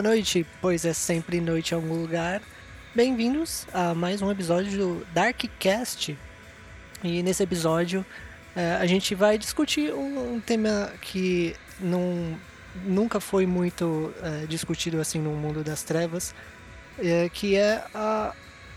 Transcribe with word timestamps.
boa 0.00 0.14
noite, 0.14 0.46
pois 0.62 0.86
é 0.86 0.94
sempre 0.94 1.42
noite 1.42 1.72
em 1.72 1.74
algum 1.74 2.00
lugar. 2.00 2.40
Bem-vindos 2.94 3.66
a 3.70 3.94
mais 3.94 4.22
um 4.22 4.30
episódio 4.30 4.70
do 4.78 5.06
Darkcast. 5.12 6.16
E 7.04 7.22
nesse 7.22 7.42
episódio 7.42 8.02
é, 8.56 8.76
a 8.76 8.86
gente 8.86 9.14
vai 9.14 9.36
discutir 9.36 9.92
um, 9.92 10.40
tema 10.40 10.90
que 11.02 11.54
não, 11.78 12.34
nunca 12.82 13.20
foi 13.20 13.44
muito 13.44 14.10
é, 14.22 14.46
discutido 14.46 14.98
assim 14.98 15.18
no 15.18 15.32
mundo 15.32 15.62
das 15.62 15.82
trevas, 15.82 16.34
é, 16.98 17.28
que 17.28 17.56
é 17.56 17.84
a, 17.94 18.32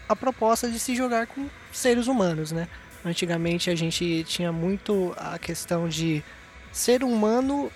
a 0.09 0.15
proposta 0.17 0.69
de 0.69 0.77
se 0.77 0.93
jogar 0.93 1.27
com 1.27 1.47
seres 1.71 2.07
humanos, 2.07 2.51
né? 2.51 2.67
Antigamente 3.05 3.69
a 3.69 3.75
gente 3.75 4.25
tinha 4.25 4.51
muito 4.51 5.13
a 5.15 5.39
questão 5.39 5.87
de 5.87 6.21
ser 6.69 7.01
humano 7.01 7.71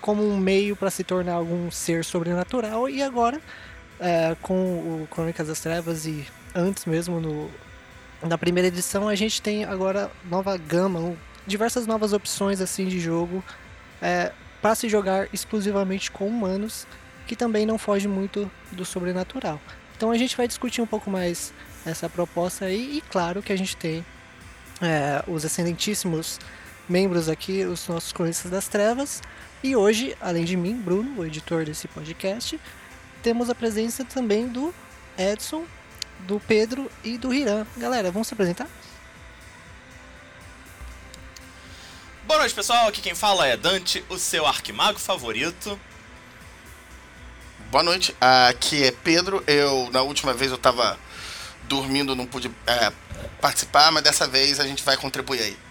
como 0.00 0.26
um 0.26 0.36
meio 0.36 0.76
para 0.76 0.90
se 0.90 1.04
tornar 1.04 1.34
algum 1.34 1.70
ser 1.70 2.04
sobrenatural 2.04 2.88
e 2.88 3.02
agora 3.02 3.40
é, 4.00 4.36
com 4.40 4.54
o 4.54 5.08
Crônicas 5.10 5.48
das 5.48 5.60
Trevas 5.60 6.06
e 6.06 6.26
antes 6.54 6.84
mesmo 6.84 7.20
no 7.20 7.50
na 8.22 8.36
primeira 8.36 8.68
edição 8.68 9.08
a 9.08 9.14
gente 9.14 9.40
tem 9.40 9.64
agora 9.64 10.10
nova 10.24 10.56
gama, 10.56 11.16
diversas 11.46 11.86
novas 11.86 12.12
opções 12.12 12.60
assim 12.60 12.86
de 12.86 12.98
jogo 12.98 13.44
é, 14.02 14.32
para 14.60 14.74
se 14.74 14.88
jogar 14.88 15.28
exclusivamente 15.32 16.10
com 16.10 16.26
humanos, 16.26 16.86
que 17.26 17.36
também 17.36 17.64
não 17.64 17.78
foge 17.78 18.08
muito 18.08 18.50
do 18.72 18.84
sobrenatural. 18.84 19.60
Então 19.96 20.10
a 20.10 20.18
gente 20.18 20.36
vai 20.36 20.48
discutir 20.48 20.80
um 20.80 20.86
pouco 20.86 21.10
mais 21.10 21.52
essa 21.86 22.08
proposta 22.08 22.64
aí 22.64 22.98
e 22.98 23.00
claro 23.00 23.42
que 23.42 23.52
a 23.52 23.56
gente 23.56 23.76
tem 23.76 24.04
é, 24.80 25.22
os 25.26 25.44
excelentíssimos 25.44 26.38
membros 26.88 27.28
aqui, 27.28 27.64
os 27.64 27.86
nossos 27.88 28.12
cronistas 28.12 28.50
das 28.50 28.68
trevas. 28.68 29.22
E 29.62 29.76
hoje, 29.76 30.16
além 30.20 30.44
de 30.44 30.56
mim, 30.56 30.74
Bruno, 30.74 31.20
o 31.20 31.26
editor 31.26 31.64
desse 31.64 31.88
podcast, 31.88 32.58
temos 33.22 33.50
a 33.50 33.54
presença 33.54 34.04
também 34.04 34.48
do 34.48 34.74
Edson, 35.16 35.64
do 36.20 36.40
Pedro 36.40 36.90
e 37.04 37.18
do 37.18 37.34
Hiram. 37.34 37.66
Galera, 37.76 38.10
vamos 38.10 38.28
se 38.28 38.34
apresentar? 38.34 38.68
Boa 42.26 42.40
noite, 42.40 42.54
pessoal. 42.54 42.88
Aqui 42.88 43.00
quem 43.00 43.14
fala 43.14 43.46
é 43.46 43.56
Dante, 43.56 44.04
o 44.08 44.18
seu 44.18 44.46
arquimago 44.46 44.98
favorito. 44.98 45.78
Boa 47.70 47.82
noite. 47.82 48.14
Aqui 48.20 48.84
é 48.84 48.92
Pedro. 48.92 49.42
Eu, 49.46 49.90
na 49.90 50.02
última 50.02 50.32
vez, 50.32 50.50
eu 50.50 50.58
tava 50.58 50.98
dormindo, 51.64 52.14
não 52.14 52.26
pude 52.26 52.50
é, 52.66 52.92
participar, 53.40 53.90
mas 53.90 54.02
dessa 54.02 54.26
vez 54.26 54.60
a 54.60 54.66
gente 54.66 54.82
vai 54.82 54.96
contribuir 54.96 55.40
aí. 55.40 55.67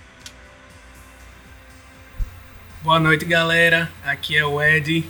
Boa 2.88 3.02
noite, 3.02 3.26
galera. 3.26 3.92
Aqui 4.02 4.38
é 4.38 4.46
o 4.46 4.62
Ed 4.62 5.04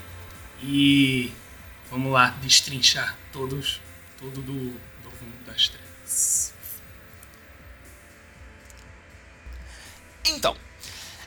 e 0.63 1.31
vamos 1.91 2.11
lá 2.11 2.29
destrinchar 2.41 3.15
todos, 3.31 3.79
tudo 4.17 4.41
do, 4.41 4.51
do 4.51 5.11
mundo 5.21 5.45
das 5.45 5.67
trevas. 5.69 6.53
Então, 10.25 10.57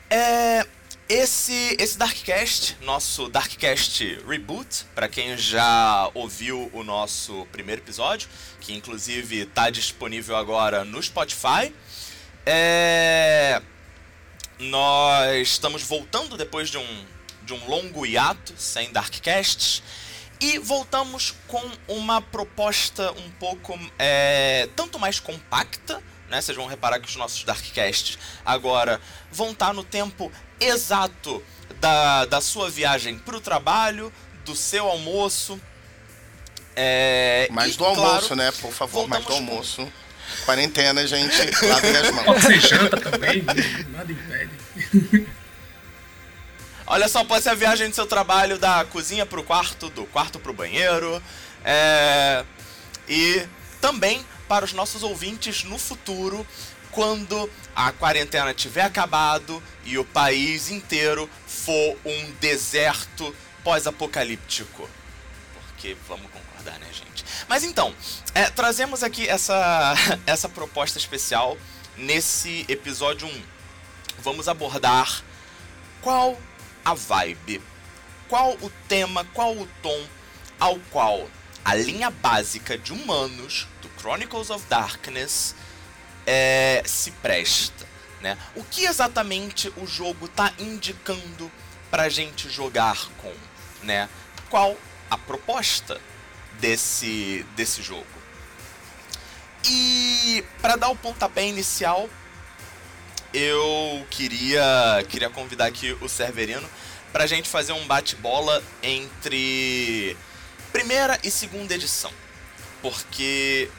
é, 0.09 0.67
esse, 1.07 1.77
esse 1.79 1.97
Darkcast, 1.97 2.77
nosso 2.81 3.29
Darkcast 3.29 4.21
Reboot, 4.27 4.83
para 4.93 5.07
quem 5.07 5.37
já 5.37 6.11
ouviu 6.13 6.69
o 6.73 6.83
nosso 6.83 7.47
primeiro 7.53 7.81
episódio, 7.81 8.27
que 8.59 8.73
inclusive 8.73 9.43
está 9.43 9.69
disponível 9.69 10.35
agora 10.35 10.83
no 10.83 11.01
Spotify, 11.01 11.73
é, 12.45 13.61
nós 14.61 15.47
estamos 15.47 15.81
voltando 15.81 16.37
depois 16.37 16.69
de 16.69 16.77
um, 16.77 17.05
de 17.43 17.53
um 17.53 17.67
longo 17.67 18.05
hiato 18.05 18.53
sem 18.57 18.91
Darkcasts 18.91 19.81
e 20.39 20.59
voltamos 20.59 21.35
com 21.47 21.63
uma 21.87 22.21
proposta 22.21 23.11
um 23.13 23.29
pouco 23.39 23.77
é, 23.97 24.69
tanto 24.75 24.99
mais 24.99 25.19
compacta, 25.19 26.01
né? 26.29 26.41
Vocês 26.41 26.55
vão 26.55 26.67
reparar 26.67 26.99
que 26.99 27.07
os 27.07 27.15
nossos 27.15 27.43
Darkcasts 27.43 28.17
agora 28.45 29.01
vão 29.31 29.51
estar 29.51 29.73
no 29.73 29.83
tempo 29.83 30.31
exato 30.59 31.43
da, 31.79 32.25
da 32.25 32.41
sua 32.41 32.69
viagem 32.69 33.17
para 33.17 33.35
o 33.35 33.41
trabalho, 33.41 34.13
do 34.45 34.55
seu 34.55 34.87
almoço. 34.87 35.59
É, 36.75 37.47
mais 37.51 37.75
e, 37.75 37.77
do 37.77 37.85
almoço, 37.85 38.27
claro, 38.27 38.35
né? 38.35 38.51
Por 38.51 38.71
favor, 38.71 39.07
mais 39.07 39.25
do 39.25 39.33
almoço. 39.33 39.83
Com 39.83 40.01
Quarentena, 40.45 41.05
gente, 41.05 41.35
lavem 41.65 41.97
as 41.97 42.11
mãos. 42.11 42.25
Pode 42.25 42.41
ser 42.41 42.59
janta 42.59 42.97
também, 42.97 43.43
nada 43.89 44.11
impede. 44.11 44.50
Olha 46.85 47.07
só, 47.07 47.23
pode 47.23 47.43
ser 47.43 47.49
a 47.49 47.55
viagem 47.55 47.89
do 47.89 47.95
seu 47.95 48.05
trabalho 48.05 48.57
da 48.57 48.83
cozinha 48.85 49.25
pro 49.25 49.43
quarto, 49.43 49.89
do 49.89 50.05
quarto 50.05 50.39
pro 50.39 50.53
banheiro. 50.53 51.21
É... 51.63 52.43
E 53.07 53.47
também 53.79 54.25
para 54.47 54.65
os 54.65 54.73
nossos 54.73 55.01
ouvintes 55.01 55.63
no 55.63 55.79
futuro, 55.79 56.45
quando 56.91 57.49
a 57.73 57.91
quarentena 57.93 58.53
tiver 58.53 58.83
acabado 58.83 59.63
e 59.85 59.97
o 59.97 60.03
país 60.03 60.69
inteiro 60.69 61.29
for 61.47 61.97
um 62.05 62.31
deserto 62.41 63.33
pós-apocalíptico. 63.63 64.89
Porque 65.53 65.95
vamos 66.07 66.29
concordar, 66.29 66.77
né, 66.79 66.87
gente? 66.91 67.23
Mas 67.47 67.63
então, 67.63 67.95
é, 68.35 68.49
trazemos 68.49 69.03
aqui 69.03 69.27
essa, 69.27 69.93
essa 70.27 70.49
proposta 70.49 70.97
especial 70.97 71.57
nesse 71.97 72.65
episódio 72.67 73.27
1. 73.27 73.41
Vamos 74.23 74.47
abordar 74.47 75.23
qual 76.01 76.37
a 76.83 76.93
vibe, 76.93 77.61
qual 78.27 78.53
o 78.61 78.69
tema, 78.87 79.25
qual 79.33 79.55
o 79.55 79.67
tom 79.81 80.05
ao 80.59 80.79
qual 80.91 81.29
a 81.63 81.75
linha 81.75 82.09
básica 82.09 82.77
de 82.77 82.93
humanos 82.93 83.67
do 83.81 83.89
Chronicles 83.99 84.49
of 84.49 84.65
Darkness 84.67 85.55
é, 86.25 86.81
se 86.85 87.11
presta. 87.11 87.87
Né? 88.21 88.37
O 88.55 88.63
que 88.63 88.85
exatamente 88.85 89.73
o 89.77 89.87
jogo 89.87 90.25
está 90.25 90.53
indicando 90.59 91.51
para 91.89 92.03
a 92.03 92.09
gente 92.09 92.49
jogar 92.49 93.07
com? 93.17 93.33
Né? 93.83 94.07
Qual 94.49 94.77
a 95.09 95.17
proposta 95.17 95.99
desse, 96.61 97.45
desse 97.55 97.81
jogo. 97.81 98.05
E 99.65 100.43
para 100.61 100.77
dar 100.77 100.89
o 100.89 100.95
pontapé 100.95 101.45
inicial, 101.45 102.09
eu 103.33 104.05
queria, 104.09 105.05
queria 105.09 105.29
convidar 105.29 105.65
aqui 105.65 105.97
o 106.01 106.09
Severino 106.09 106.67
para 107.11 107.23
a 107.23 107.27
gente 107.27 107.49
fazer 107.49 107.73
um 107.73 107.85
bate-bola 107.85 108.63
entre 108.81 110.15
primeira 110.71 111.19
e 111.23 111.31
segunda 111.31 111.73
edição. 111.73 112.11
Porque. 112.81 113.69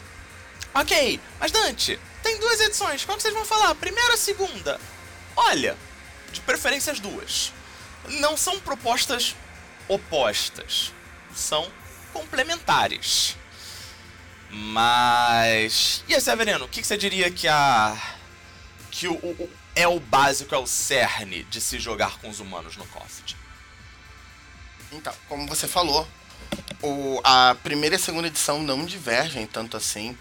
Ok, 0.75 1.21
mas 1.39 1.51
Dante, 1.51 1.99
tem 2.23 2.39
duas 2.39 2.61
edições, 2.61 3.05
qual 3.05 3.17
que 3.17 3.23
vocês 3.23 3.35
vão 3.35 3.45
falar? 3.45 3.75
Primeira 3.75 4.13
ou 4.13 4.17
segunda? 4.17 4.81
Olha, 5.37 5.77
de 6.33 6.41
preferência 6.41 6.93
as 6.93 7.01
duas. 7.01 7.53
Não 8.09 8.37
são 8.37 8.59
propostas 8.61 9.37
opostas, 9.89 10.93
são 11.35 11.71
complementares. 12.13 13.37
Mas. 14.51 16.05
E 16.09 16.15
aí, 16.15 16.21
Severino, 16.21 16.65
o 16.65 16.69
que, 16.69 16.83
você 16.83 16.97
diria 16.97 17.31
que 17.31 17.49
a. 17.49 17.97
que 18.93 19.09
o, 19.09 19.15
o, 19.15 19.51
é 19.75 19.89
o 19.89 19.99
básico, 19.99 20.55
é 20.55 20.59
o 20.59 20.67
cerne 20.67 21.43
de 21.45 21.61
se 21.61 21.81
jogar 21.81 22.19
com 22.19 22.29
os 22.29 22.39
humanos 22.39 22.77
no 22.77 22.87
COFD? 22.87 23.35
Então, 24.93 25.15
como 25.29 25.49
você 25.49 25.67
falou, 25.67 26.07
o, 26.83 27.19
a 27.25 27.57
primeira 27.63 27.97
e 27.97 27.99
a 27.99 27.99
segunda 27.99 28.29
edição 28.29 28.63
não 28.63 28.85
divergem 28.85 29.47
tanto 29.47 29.79
assim. 29.79 30.17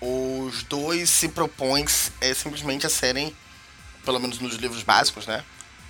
Os 0.00 0.62
dois 0.62 1.10
se 1.10 1.28
propõem 1.28 1.84
é, 2.22 2.32
simplesmente 2.32 2.86
a 2.86 2.90
serem, 2.90 3.36
pelo 4.04 4.18
menos 4.18 4.38
nos 4.38 4.54
livros 4.54 4.82
básicos, 4.82 5.26
né? 5.26 5.44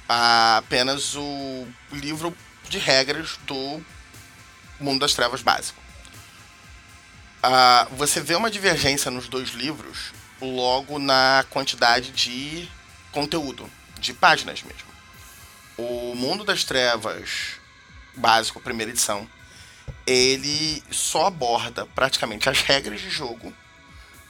A, 0.09 0.59
apenas 0.59 1.15
o 1.15 1.67
livro 1.93 2.37
de 2.69 2.79
regras 2.79 3.39
do 3.47 3.81
Mundo 4.81 5.01
das 5.01 5.15
Trevas 5.15 5.43
básico. 5.43 5.81
Uh, 7.39 7.95
você 7.95 8.21
vê 8.21 8.35
uma 8.35 8.51
divergência 8.51 9.11
nos 9.13 9.29
dois 9.29 9.51
livros 9.51 10.11
logo 10.41 10.99
na 10.99 11.45
quantidade 11.51 12.11
de 12.13 12.69
conteúdo, 13.13 13.71
de 13.99 14.13
páginas 14.13 14.63
mesmo. 14.63 14.89
O 15.77 16.15
Mundo 16.15 16.45
das 16.45 16.65
Trevas 16.65 17.57
básico, 18.17 18.61
primeira 18.61 18.91
edição, 18.91 19.29
ele 20.07 20.83
só 20.91 21.27
aborda 21.27 21.87
praticamente 21.87 22.49
as 22.49 22.61
regras 22.63 23.01
de 23.01 23.11
jogo, 23.11 23.53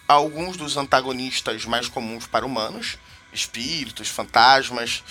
alguns 0.08 0.56
dos 0.56 0.76
antagonistas 0.76 1.64
mais 1.64 1.88
comuns 1.88 2.26
para 2.26 2.44
humanos, 2.44 2.98
espíritos, 3.32 4.08
fantasmas, 4.08 5.02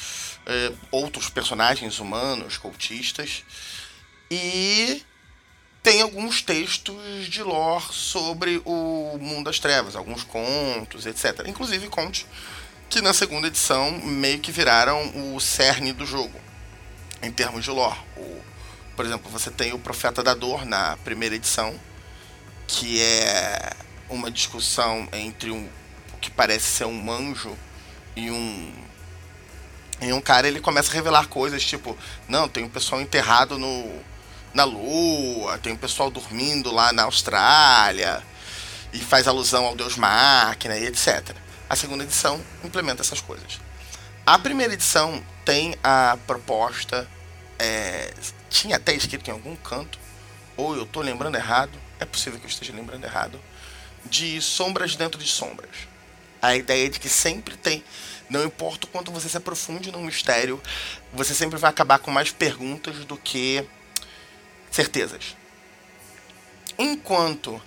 eh, 0.45 0.73
outros 0.91 1.29
personagens 1.29 1.99
humanos, 1.99 2.57
cultistas, 2.57 3.43
e 4.29 5.03
tem 5.85 6.01
alguns 6.01 6.41
textos 6.41 7.27
de 7.27 7.43
lore 7.43 7.85
sobre 7.91 8.59
o 8.65 9.19
mundo 9.21 9.45
das 9.45 9.59
trevas, 9.59 9.95
alguns 9.95 10.23
contos, 10.23 11.05
etc. 11.05 11.43
Inclusive 11.45 11.87
contos 11.89 12.25
que 12.89 13.01
na 13.01 13.13
segunda 13.13 13.49
edição 13.49 13.91
meio 13.91 14.39
que 14.39 14.51
viraram 14.51 15.35
o 15.35 15.39
cerne 15.39 15.93
do 15.93 16.03
jogo, 16.03 16.41
em 17.21 17.31
termos 17.31 17.63
de 17.63 17.69
lore. 17.69 17.99
O 18.17 18.41
Por 18.95 19.05
exemplo, 19.05 19.29
você 19.29 19.51
tem 19.51 19.73
o 19.73 19.79
Profeta 19.79 20.23
da 20.23 20.33
Dor 20.33 20.65
na 20.65 20.97
primeira 21.03 21.35
edição, 21.35 21.79
que 22.65 22.99
é 22.99 23.71
uma 24.09 24.31
discussão 24.31 25.07
entre 25.13 25.51
um 25.51 25.69
o 26.15 26.17
que 26.17 26.31
parece 26.31 26.65
ser 26.65 26.85
um 26.85 27.11
anjo 27.11 27.55
e 28.15 28.31
um 28.31 28.73
e 30.01 30.11
um 30.11 30.19
cara 30.19 30.47
ele 30.47 30.59
começa 30.59 30.89
a 30.89 30.95
revelar 30.95 31.27
coisas 31.27 31.63
tipo, 31.63 31.95
não, 32.27 32.49
tem 32.49 32.63
um 32.63 32.69
pessoal 32.69 32.99
enterrado 33.01 33.59
no 33.59 34.03
na 34.55 34.63
lua, 34.63 35.59
tem 35.59 35.73
um 35.73 35.77
pessoal 35.77 36.09
dormindo 36.09 36.71
lá 36.71 36.91
na 36.91 37.03
Austrália 37.03 38.23
e 38.91 38.97
faz 38.99 39.27
alusão 39.27 39.65
ao 39.65 39.75
deus 39.75 39.95
máquina 39.95 40.75
e 40.77 40.85
etc. 40.85 41.35
A 41.69 41.75
segunda 41.75 42.03
edição 42.03 42.43
implementa 42.63 43.03
essas 43.03 43.21
coisas. 43.21 43.59
A 44.25 44.39
primeira 44.39 44.73
edição 44.73 45.23
tem 45.43 45.75
a 45.83 46.17
proposta 46.25 47.07
é, 47.59 48.13
tinha 48.49 48.77
até 48.77 48.93
escrito 48.93 49.29
em 49.29 49.33
algum 49.33 49.55
canto, 49.55 49.99
ou 50.57 50.75
eu 50.75 50.83
estou 50.83 51.03
lembrando 51.03 51.35
errado, 51.35 51.77
é 51.99 52.05
possível 52.05 52.39
que 52.39 52.45
eu 52.45 52.49
esteja 52.49 52.73
lembrando 52.73 53.03
errado, 53.03 53.39
de 54.05 54.41
sombras 54.41 54.95
dentro 54.95 55.19
de 55.19 55.27
sombras. 55.27 55.87
A 56.41 56.55
ideia 56.55 56.89
de 56.89 56.99
que 56.99 57.09
sempre 57.09 57.57
tem, 57.57 57.83
não 58.29 58.43
importa 58.43 58.85
o 58.85 58.89
quanto 58.89 59.11
você 59.11 59.27
se 59.27 59.37
aprofunde 59.37 59.91
num 59.91 60.03
mistério, 60.03 60.61
você 61.13 61.33
sempre 61.33 61.57
vai 61.57 61.69
acabar 61.69 61.99
com 61.99 62.11
mais 62.11 62.31
perguntas 62.31 63.03
do 63.05 63.17
que 63.17 63.65
certezas. 64.75 65.37
Enquanto 66.77 67.61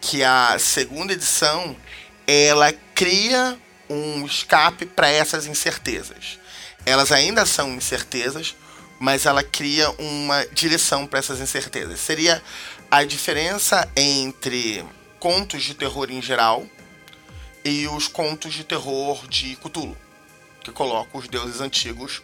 que 0.00 0.24
a 0.24 0.58
segunda 0.58 1.12
edição 1.12 1.76
ela 2.26 2.72
cria 2.94 3.58
um 3.90 4.24
escape 4.24 4.86
para 4.86 5.08
essas 5.08 5.46
incertezas. 5.46 6.38
Elas 6.84 7.12
ainda 7.12 7.44
são 7.44 7.74
incertezas, 7.74 8.56
mas 8.98 9.26
ela 9.26 9.42
cria 9.42 9.90
uma 9.98 10.46
direção 10.46 11.06
para 11.06 11.18
essas 11.18 11.40
incertezas. 11.40 12.00
Seria 12.00 12.42
a 12.90 13.04
diferença 13.04 13.88
entre 13.94 14.84
contos 15.20 15.62
de 15.62 15.74
terror 15.74 16.10
em 16.10 16.22
geral 16.22 16.66
e 17.64 17.86
os 17.88 18.08
contos 18.08 18.54
de 18.54 18.64
terror 18.64 19.28
de 19.28 19.56
Cthulhu, 19.56 19.96
que 20.62 20.72
colocam 20.72 21.20
os 21.20 21.28
deuses 21.28 21.60
antigos 21.60 22.22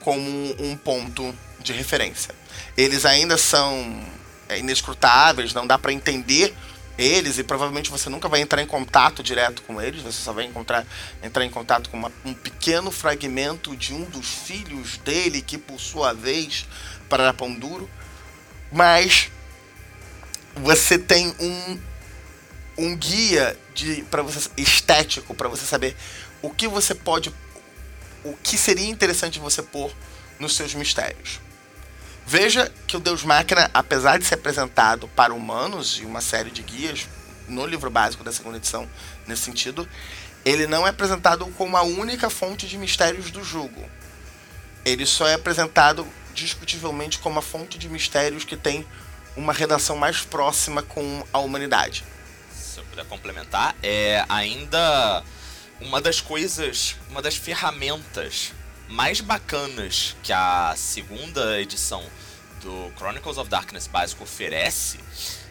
como 0.00 0.28
um 0.58 0.76
ponto 0.76 1.34
de 1.60 1.72
referência. 1.72 2.34
Eles 2.76 3.04
ainda 3.04 3.36
são 3.36 4.02
é, 4.48 4.58
inescrutáveis, 4.58 5.52
não 5.52 5.66
dá 5.66 5.78
para 5.78 5.92
entender 5.92 6.54
eles 6.98 7.38
e 7.38 7.44
provavelmente 7.44 7.90
você 7.90 8.10
nunca 8.10 8.28
vai 8.28 8.40
entrar 8.40 8.60
em 8.60 8.66
contato 8.66 9.22
direto 9.22 9.62
com 9.62 9.80
eles, 9.80 10.02
você 10.02 10.20
só 10.20 10.32
vai 10.32 10.44
encontrar, 10.44 10.84
entrar 11.22 11.44
em 11.44 11.50
contato 11.50 11.88
com 11.88 11.96
uma, 11.96 12.12
um 12.24 12.34
pequeno 12.34 12.90
fragmento 12.90 13.76
de 13.76 13.94
um 13.94 14.04
dos 14.04 14.26
filhos 14.26 14.98
dele, 14.98 15.40
que 15.40 15.56
por 15.56 15.78
sua 15.80 16.12
vez 16.12 16.66
para 17.08 17.32
pão 17.32 17.54
duro. 17.54 17.88
Mas 18.72 19.30
você 20.56 20.98
tem 20.98 21.32
um, 21.38 21.78
um 22.76 22.96
guia 22.96 23.56
de 23.74 24.02
para 24.10 24.22
você 24.22 24.50
estético 24.56 25.34
para 25.34 25.48
você 25.48 25.64
saber 25.64 25.96
o 26.42 26.50
que 26.50 26.66
você 26.66 26.94
pode 26.94 27.32
o 28.24 28.36
que 28.42 28.58
seria 28.58 28.88
interessante 28.88 29.38
você 29.38 29.62
pôr 29.62 29.92
nos 30.38 30.56
seus 30.56 30.74
mistérios. 30.74 31.40
Veja 32.30 32.70
que 32.86 32.94
o 32.94 33.00
Deus 33.00 33.24
Máquina, 33.24 33.70
apesar 33.72 34.18
de 34.18 34.26
ser 34.26 34.34
apresentado 34.34 35.08
para 35.16 35.32
humanos 35.32 35.98
e 35.98 36.04
uma 36.04 36.20
série 36.20 36.50
de 36.50 36.62
guias 36.62 37.08
no 37.48 37.64
livro 37.64 37.88
básico 37.88 38.22
da 38.22 38.30
segunda 38.30 38.58
edição 38.58 38.86
nesse 39.26 39.44
sentido, 39.44 39.88
ele 40.44 40.66
não 40.66 40.86
é 40.86 40.90
apresentado 40.90 41.46
como 41.56 41.74
a 41.74 41.82
única 41.82 42.28
fonte 42.28 42.66
de 42.66 42.76
mistérios 42.76 43.30
do 43.30 43.42
jogo. 43.42 43.82
Ele 44.84 45.06
só 45.06 45.26
é 45.26 45.32
apresentado 45.32 46.06
discutivelmente 46.34 47.18
como 47.18 47.38
a 47.38 47.42
fonte 47.42 47.78
de 47.78 47.88
mistérios 47.88 48.44
que 48.44 48.58
tem 48.58 48.86
uma 49.34 49.54
redação 49.54 49.96
mais 49.96 50.20
próxima 50.20 50.82
com 50.82 51.26
a 51.32 51.38
humanidade. 51.38 52.04
Se 52.52 52.78
eu 52.78 52.84
puder 52.84 53.06
complementar, 53.06 53.74
é 53.82 54.22
ainda 54.28 55.24
uma 55.80 55.98
das 55.98 56.20
coisas, 56.20 56.94
uma 57.08 57.22
das 57.22 57.36
ferramentas 57.36 58.52
mais 58.88 59.20
bacanas 59.20 60.16
que 60.22 60.32
a 60.32 60.74
segunda 60.76 61.60
edição 61.60 62.04
do 62.62 62.92
Chronicles 62.96 63.38
of 63.38 63.48
Darkness 63.48 63.86
básico 63.86 64.24
oferece 64.24 64.98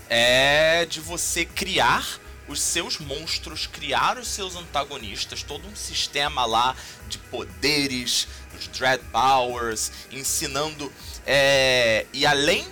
é 0.09 0.85
de 0.85 0.99
você 0.99 1.45
criar 1.45 2.19
os 2.47 2.61
seus 2.61 2.97
monstros, 2.97 3.67
criar 3.67 4.17
os 4.17 4.27
seus 4.27 4.55
antagonistas, 4.55 5.43
todo 5.43 5.67
um 5.67 5.75
sistema 5.75 6.45
lá 6.45 6.75
de 7.07 7.17
poderes, 7.17 8.27
os 8.57 8.67
Dread 8.67 9.03
Powers, 9.11 9.91
ensinando. 10.11 10.91
É, 11.25 12.05
e 12.13 12.25
além 12.25 12.65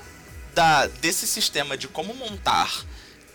da, 0.54 0.88
desse 0.88 1.28
sistema 1.28 1.78
de 1.78 1.88
como 1.88 2.14
montar 2.14 2.86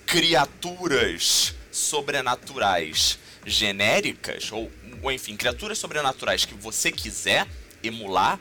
criaturas 0.06 1.54
sobrenaturais 1.70 3.18
genéricas, 3.52 4.50
ou 4.52 4.70
ou 5.02 5.10
enfim, 5.10 5.36
criaturas 5.36 5.78
sobrenaturais 5.78 6.44
que 6.44 6.54
você 6.54 6.92
quiser 6.92 7.46
emular, 7.82 8.38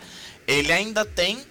ele 0.47 0.71
ainda 0.71 1.05
tem 1.05 1.45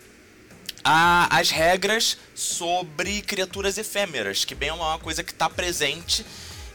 a, 0.85 1.39
as 1.39 1.51
regras 1.51 2.19
sobre 2.35 3.23
criaturas 3.23 3.79
efêmeras, 3.79 4.45
que 4.45 4.55
bem 4.55 4.69
é 4.69 4.73
uma 4.73 4.99
coisa 4.99 5.23
que 5.23 5.33
está 5.33 5.49
presente 5.49 6.25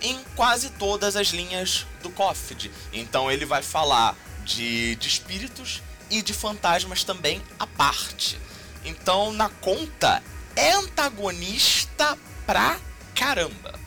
em 0.01 0.17
quase 0.35 0.71
todas 0.71 1.15
as 1.15 1.27
linhas 1.27 1.85
do 2.01 2.09
COFD. 2.09 2.69
Então 2.91 3.31
ele 3.31 3.45
vai 3.45 3.61
falar 3.61 4.17
de, 4.43 4.95
de 4.95 5.07
espíritos 5.07 5.81
e 6.09 6.21
de 6.21 6.33
fantasmas 6.33 7.03
também 7.03 7.41
à 7.59 7.65
parte. 7.65 8.37
Então 8.83 9.31
na 9.31 9.49
conta 9.49 10.21
é 10.55 10.71
antagonista 10.73 12.17
pra 12.45 12.79
caramba. 13.15 13.82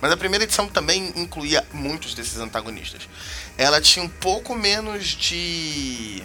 Mas 0.00 0.12
a 0.12 0.16
primeira 0.16 0.44
edição 0.44 0.68
também 0.68 1.12
incluía 1.16 1.66
muitos 1.72 2.14
desses 2.14 2.38
antagonistas. 2.38 3.08
Ela 3.56 3.80
tinha 3.80 4.04
um 4.04 4.08
pouco 4.08 4.54
menos 4.54 5.06
de 5.06 6.22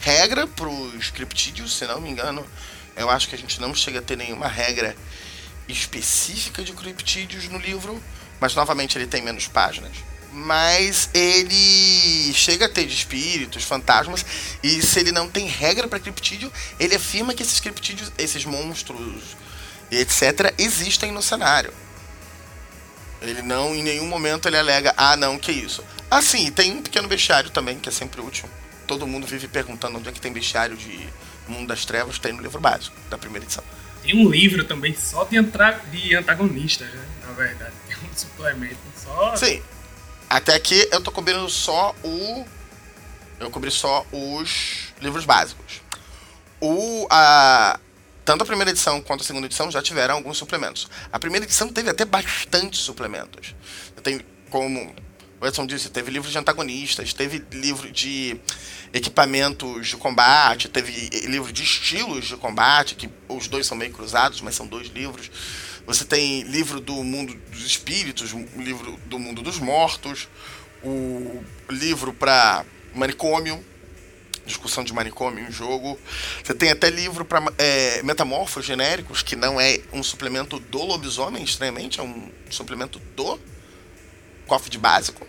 regra 0.00 0.46
para 0.46 0.68
os 0.68 1.10
criptídeos, 1.10 1.74
se 1.74 1.86
não 1.86 2.00
me 2.00 2.10
engano. 2.10 2.46
Eu 2.96 3.08
acho 3.08 3.28
que 3.28 3.34
a 3.34 3.38
gente 3.38 3.60
não 3.60 3.74
chega 3.74 4.00
a 4.00 4.02
ter 4.02 4.16
nenhuma 4.16 4.46
regra 4.46 4.94
específica 5.66 6.62
de 6.62 6.72
criptídeos 6.72 7.48
no 7.48 7.58
livro, 7.58 8.02
mas 8.38 8.54
novamente 8.54 8.98
ele 8.98 9.06
tem 9.06 9.22
menos 9.22 9.48
páginas. 9.48 9.92
Mas 10.30 11.08
ele 11.14 12.34
chega 12.34 12.66
a 12.66 12.68
ter 12.68 12.86
de 12.86 12.94
espíritos, 12.94 13.64
fantasmas, 13.64 14.24
e 14.62 14.82
se 14.82 14.98
ele 15.00 15.12
não 15.12 15.28
tem 15.30 15.46
regra 15.46 15.88
para 15.88 16.00
criptídeo, 16.00 16.52
ele 16.78 16.96
afirma 16.96 17.32
que 17.32 17.42
esses 17.42 17.60
criptídeos, 17.60 18.12
esses 18.18 18.44
monstros, 18.44 19.22
etc., 19.90 20.52
existem 20.58 21.12
no 21.12 21.22
cenário. 21.22 21.72
Ele 23.28 23.42
não, 23.42 23.74
em 23.74 23.82
nenhum 23.82 24.06
momento, 24.06 24.46
ele 24.46 24.56
alega, 24.56 24.94
ah, 24.96 25.16
não, 25.16 25.38
que 25.38 25.52
isso. 25.52 25.82
Ah, 26.10 26.22
sim, 26.22 26.50
tem 26.50 26.72
um 26.72 26.82
pequeno 26.82 27.08
bestiário 27.08 27.50
também, 27.50 27.78
que 27.78 27.88
é 27.88 27.92
sempre 27.92 28.20
útil. 28.20 28.48
Todo 28.86 29.06
mundo 29.06 29.26
vive 29.26 29.48
perguntando 29.48 29.98
onde 29.98 30.08
é 30.08 30.12
que 30.12 30.20
tem 30.20 30.32
bestiário 30.32 30.76
de 30.76 31.08
Mundo 31.48 31.68
das 31.68 31.84
Trevas, 31.84 32.18
tem 32.18 32.32
no 32.32 32.42
livro 32.42 32.60
básico, 32.60 32.96
da 33.08 33.18
primeira 33.18 33.44
edição. 33.44 33.64
Tem 34.02 34.14
um 34.14 34.28
livro 34.28 34.64
também 34.64 34.94
só 34.94 35.24
de, 35.24 35.36
de 35.90 36.14
antagonistas, 36.14 36.88
né? 36.88 37.04
Na 37.26 37.32
verdade. 37.32 37.72
Tem 37.88 37.96
um 37.96 38.14
suplemento 38.14 38.76
só. 39.02 39.34
Sim. 39.36 39.62
Até 40.28 40.54
aqui 40.54 40.86
eu 40.92 41.00
tô 41.00 41.10
cobrindo 41.10 41.48
só 41.48 41.94
o. 42.02 42.44
Eu 43.40 43.50
cobri 43.50 43.70
só 43.70 44.06
os 44.12 44.92
livros 45.00 45.24
básicos. 45.24 45.80
O. 46.60 47.06
A, 47.10 47.80
tanto 48.24 48.42
a 48.42 48.46
primeira 48.46 48.70
edição 48.70 49.00
quanto 49.00 49.22
a 49.22 49.24
segunda 49.24 49.46
edição 49.46 49.70
já 49.70 49.82
tiveram 49.82 50.14
alguns 50.14 50.38
suplementos. 50.38 50.88
A 51.12 51.18
primeira 51.18 51.44
edição 51.44 51.68
teve 51.68 51.90
até 51.90 52.04
bastante 52.04 52.76
suplementos. 52.76 53.54
Tem, 54.02 54.20
como 54.50 54.94
o 55.40 55.46
Edson 55.46 55.66
disse, 55.66 55.90
teve 55.90 56.10
livro 56.10 56.30
de 56.30 56.38
antagonistas, 56.38 57.12
teve 57.12 57.44
livro 57.52 57.92
de 57.92 58.40
equipamentos 58.94 59.88
de 59.88 59.96
combate, 59.96 60.68
teve 60.68 61.10
livro 61.26 61.52
de 61.52 61.62
estilos 61.62 62.26
de 62.26 62.36
combate, 62.36 62.94
que 62.94 63.10
os 63.28 63.46
dois 63.46 63.66
são 63.66 63.76
meio 63.76 63.92
cruzados, 63.92 64.40
mas 64.40 64.54
são 64.54 64.66
dois 64.66 64.88
livros. 64.88 65.30
Você 65.86 66.04
tem 66.04 66.44
livro 66.44 66.80
do 66.80 66.94
mundo 67.04 67.34
dos 67.50 67.66
espíritos, 67.66 68.32
livro 68.56 68.98
do 69.04 69.18
mundo 69.18 69.42
dos 69.42 69.58
mortos, 69.58 70.28
o 70.82 71.44
livro 71.68 72.14
para 72.14 72.64
manicômio, 72.94 73.62
discussão 74.44 74.84
de 74.84 74.92
manicômio 74.92 75.46
em 75.46 75.50
jogo. 75.50 75.98
Você 76.42 76.54
tem 76.54 76.70
até 76.70 76.90
livro 76.90 77.24
para 77.24 77.42
é, 77.58 78.02
metamorfos 78.02 78.64
genéricos, 78.64 79.22
que 79.22 79.36
não 79.36 79.60
é 79.60 79.80
um 79.92 80.02
suplemento 80.02 80.58
do 80.58 80.82
lobisomem, 80.82 81.42
estranhamente, 81.42 82.00
é 82.00 82.02
um 82.02 82.30
suplemento 82.50 82.98
do 83.16 83.38
cofre 84.46 84.70
de 84.70 84.78
básico. 84.78 85.26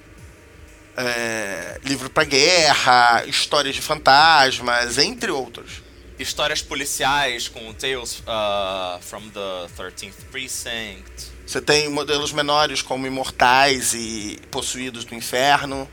É, 0.97 1.79
livro 1.83 2.09
para 2.09 2.23
guerra, 2.23 3.25
histórias 3.25 3.75
de 3.75 3.81
fantasmas, 3.81 4.97
entre 4.97 5.31
outros. 5.31 5.83
Histórias 6.17 6.61
policiais 6.61 7.49
com 7.49 7.73
Tales 7.73 8.19
uh, 8.19 9.01
from 9.01 9.21
the 9.29 9.67
13th 9.77 10.13
Precinct. 10.31 11.35
Você 11.45 11.61
tem 11.61 11.89
modelos 11.89 12.31
menores 12.31 12.81
como 12.81 13.05
imortais 13.05 13.93
e 13.93 14.39
possuídos 14.49 15.03
do 15.03 15.13
inferno. 15.13 15.89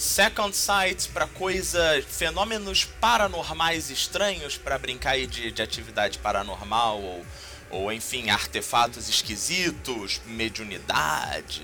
Second 0.00 0.56
Sight 0.56 1.10
para 1.10 1.26
coisas, 1.26 2.06
fenômenos 2.08 2.84
paranormais 2.84 3.90
estranhos 3.90 4.56
para 4.56 4.78
brincar 4.78 5.10
aí 5.10 5.26
de, 5.26 5.52
de 5.52 5.60
atividade 5.60 6.16
paranormal 6.16 6.98
ou, 6.98 7.26
ou 7.68 7.92
enfim, 7.92 8.30
artefatos 8.30 9.10
esquisitos, 9.10 10.22
mediunidade. 10.24 11.62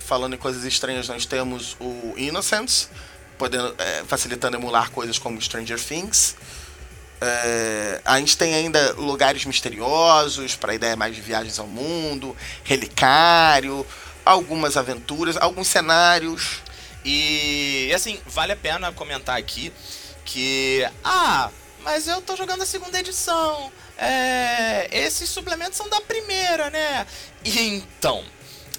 Falando 0.00 0.32
em 0.32 0.38
coisas 0.38 0.64
estranhas, 0.64 1.08
nós 1.08 1.26
temos 1.26 1.76
o 1.78 2.14
Innocence, 2.16 2.88
podendo, 3.36 3.74
é, 3.76 4.02
facilitando 4.06 4.56
emular 4.56 4.90
coisas 4.90 5.18
como 5.18 5.38
Stranger 5.38 5.78
Things. 5.78 6.36
É, 7.20 8.00
a 8.02 8.18
gente 8.18 8.38
tem 8.38 8.54
ainda 8.54 8.94
lugares 8.94 9.44
misteriosos 9.44 10.56
para 10.56 10.74
ideia 10.74 10.96
mais 10.96 11.14
de 11.14 11.20
viagens 11.20 11.58
ao 11.58 11.66
mundo, 11.66 12.34
relicário, 12.64 13.86
algumas 14.24 14.78
aventuras, 14.78 15.36
alguns 15.36 15.68
cenários. 15.68 16.62
E 17.04 17.90
assim, 17.94 18.20
vale 18.26 18.52
a 18.52 18.56
pena 18.56 18.92
comentar 18.92 19.38
aqui 19.38 19.72
que. 20.24 20.86
Ah, 21.02 21.50
mas 21.82 22.06
eu 22.06 22.20
tô 22.20 22.36
jogando 22.36 22.62
a 22.62 22.66
segunda 22.66 22.98
edição. 22.98 23.72
É, 23.96 24.88
esses 24.90 25.28
suplementos 25.28 25.76
são 25.76 25.88
da 25.88 26.00
primeira, 26.00 26.70
né? 26.70 27.06
E 27.44 27.58
então, 27.60 28.24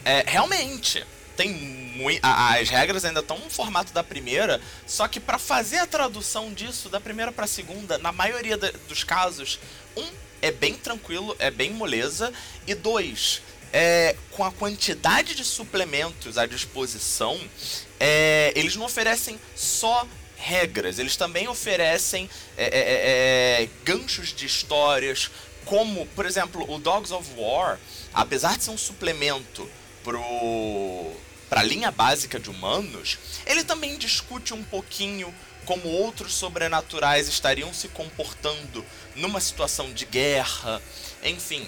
é, 0.05 0.23
realmente, 0.25 1.05
tem 1.35 1.51
muito. 1.51 2.19
As 2.23 2.69
regras 2.69 3.03
ainda 3.03 3.19
estão 3.19 3.37
no 3.37 3.49
formato 3.49 3.91
da 3.93 4.03
primeira, 4.03 4.61
só 4.85 5.07
que 5.07 5.19
para 5.19 5.37
fazer 5.37 5.79
a 5.79 5.87
tradução 5.87 6.53
disso 6.53 6.89
da 6.89 6.99
primeira 6.99 7.31
para 7.31 7.47
segunda, 7.47 7.97
na 7.97 8.11
maioria 8.11 8.57
dos 8.57 9.03
casos, 9.03 9.59
um 9.97 10.05
é 10.41 10.51
bem 10.51 10.75
tranquilo, 10.75 11.35
é 11.39 11.51
bem 11.51 11.71
moleza, 11.71 12.31
e 12.65 12.73
dois, 12.73 13.41
é, 13.71 14.15
com 14.31 14.43
a 14.43 14.51
quantidade 14.51 15.35
de 15.35 15.43
suplementos 15.43 16.37
à 16.37 16.45
disposição, 16.45 17.39
é, 17.99 18.51
eles 18.55 18.75
não 18.75 18.85
oferecem 18.85 19.39
só 19.55 20.07
regras, 20.37 20.99
eles 20.99 21.15
também 21.17 21.47
oferecem 21.47 22.29
é, 22.57 22.63
é, 22.63 22.69
é, 22.69 23.63
é 23.63 23.69
ganchos 23.83 24.33
de 24.33 24.45
histórias, 24.45 25.29
como, 25.65 26.05
por 26.07 26.25
exemplo, 26.25 26.65
o 26.71 26.79
Dogs 26.79 27.13
of 27.13 27.29
War, 27.37 27.79
apesar 28.13 28.57
de 28.57 28.63
ser 28.63 28.71
um 28.71 28.77
suplemento 28.77 29.69
pro 30.03 31.13
para 31.49 31.61
a 31.61 31.63
linha 31.63 31.89
básica 31.89 32.39
de 32.39 32.47
humanos, 32.47 33.17
ele 33.47 33.63
também 33.63 33.97
discute 33.97 34.53
um 34.53 34.63
pouquinho 34.63 35.33
como 35.65 35.89
outros 35.89 36.33
sobrenaturais 36.33 37.27
estariam 37.27 37.73
se 37.73 37.87
comportando 37.87 38.85
numa 39.15 39.39
situação 39.39 39.91
de 39.91 40.05
guerra. 40.05 40.81
Enfim, 41.23 41.67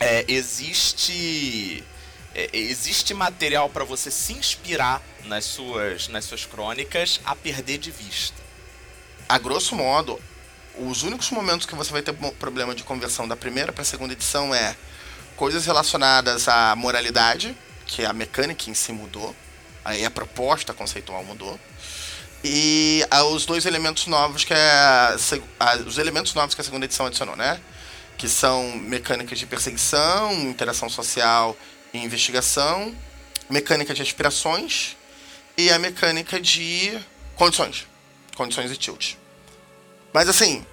é, 0.00 0.24
existe 0.28 1.82
é, 2.34 2.50
existe 2.52 3.14
material 3.14 3.68
para 3.68 3.84
você 3.84 4.10
se 4.10 4.32
inspirar 4.32 5.02
nas 5.24 5.44
suas 5.44 6.08
nas 6.08 6.24
suas 6.24 6.44
crônicas 6.44 7.20
a 7.24 7.34
perder 7.34 7.78
de 7.78 7.90
vista. 7.90 8.36
A 9.28 9.38
grosso 9.38 9.74
modo, 9.74 10.20
os 10.78 11.02
únicos 11.02 11.30
momentos 11.30 11.66
que 11.66 11.74
você 11.74 11.90
vai 11.90 12.02
ter 12.02 12.12
problema 12.38 12.74
de 12.74 12.84
conversão 12.84 13.26
da 13.26 13.36
primeira 13.36 13.72
para 13.72 13.82
a 13.82 13.84
segunda 13.84 14.12
edição 14.12 14.54
é 14.54 14.76
coisas 15.36 15.66
relacionadas 15.66 16.48
à 16.48 16.74
moralidade, 16.76 17.56
que 17.86 18.04
a 18.04 18.12
mecânica 18.12 18.70
em 18.70 18.74
si 18.74 18.92
mudou, 18.92 19.34
aí 19.84 20.04
a 20.04 20.10
proposta 20.10 20.72
conceitual 20.72 21.24
mudou. 21.24 21.58
E 22.44 23.02
os 23.32 23.44
dois 23.44 23.66
elementos 23.66 24.06
novos 24.06 24.44
que 24.44 24.54
é 24.54 24.70
a, 25.58 25.76
os 25.84 25.98
elementos 25.98 26.32
novos 26.34 26.54
que 26.54 26.60
a 26.60 26.64
segunda 26.64 26.84
edição 26.84 27.06
adicionou, 27.06 27.34
né? 27.34 27.60
Que 28.16 28.28
são 28.28 28.76
mecânicas 28.76 29.38
de 29.38 29.46
perseguição, 29.46 30.32
interação 30.32 30.88
social 30.88 31.56
e 31.92 31.98
investigação, 31.98 32.94
mecânica 33.48 33.94
de 33.94 34.02
aspirações 34.02 34.96
e 35.56 35.70
a 35.70 35.78
mecânica 35.78 36.40
de 36.40 36.98
condições, 37.34 37.86
condições 38.36 38.70
e 38.70 38.76
tilt. 38.76 39.14
Mas 40.12 40.28
assim, 40.28 40.64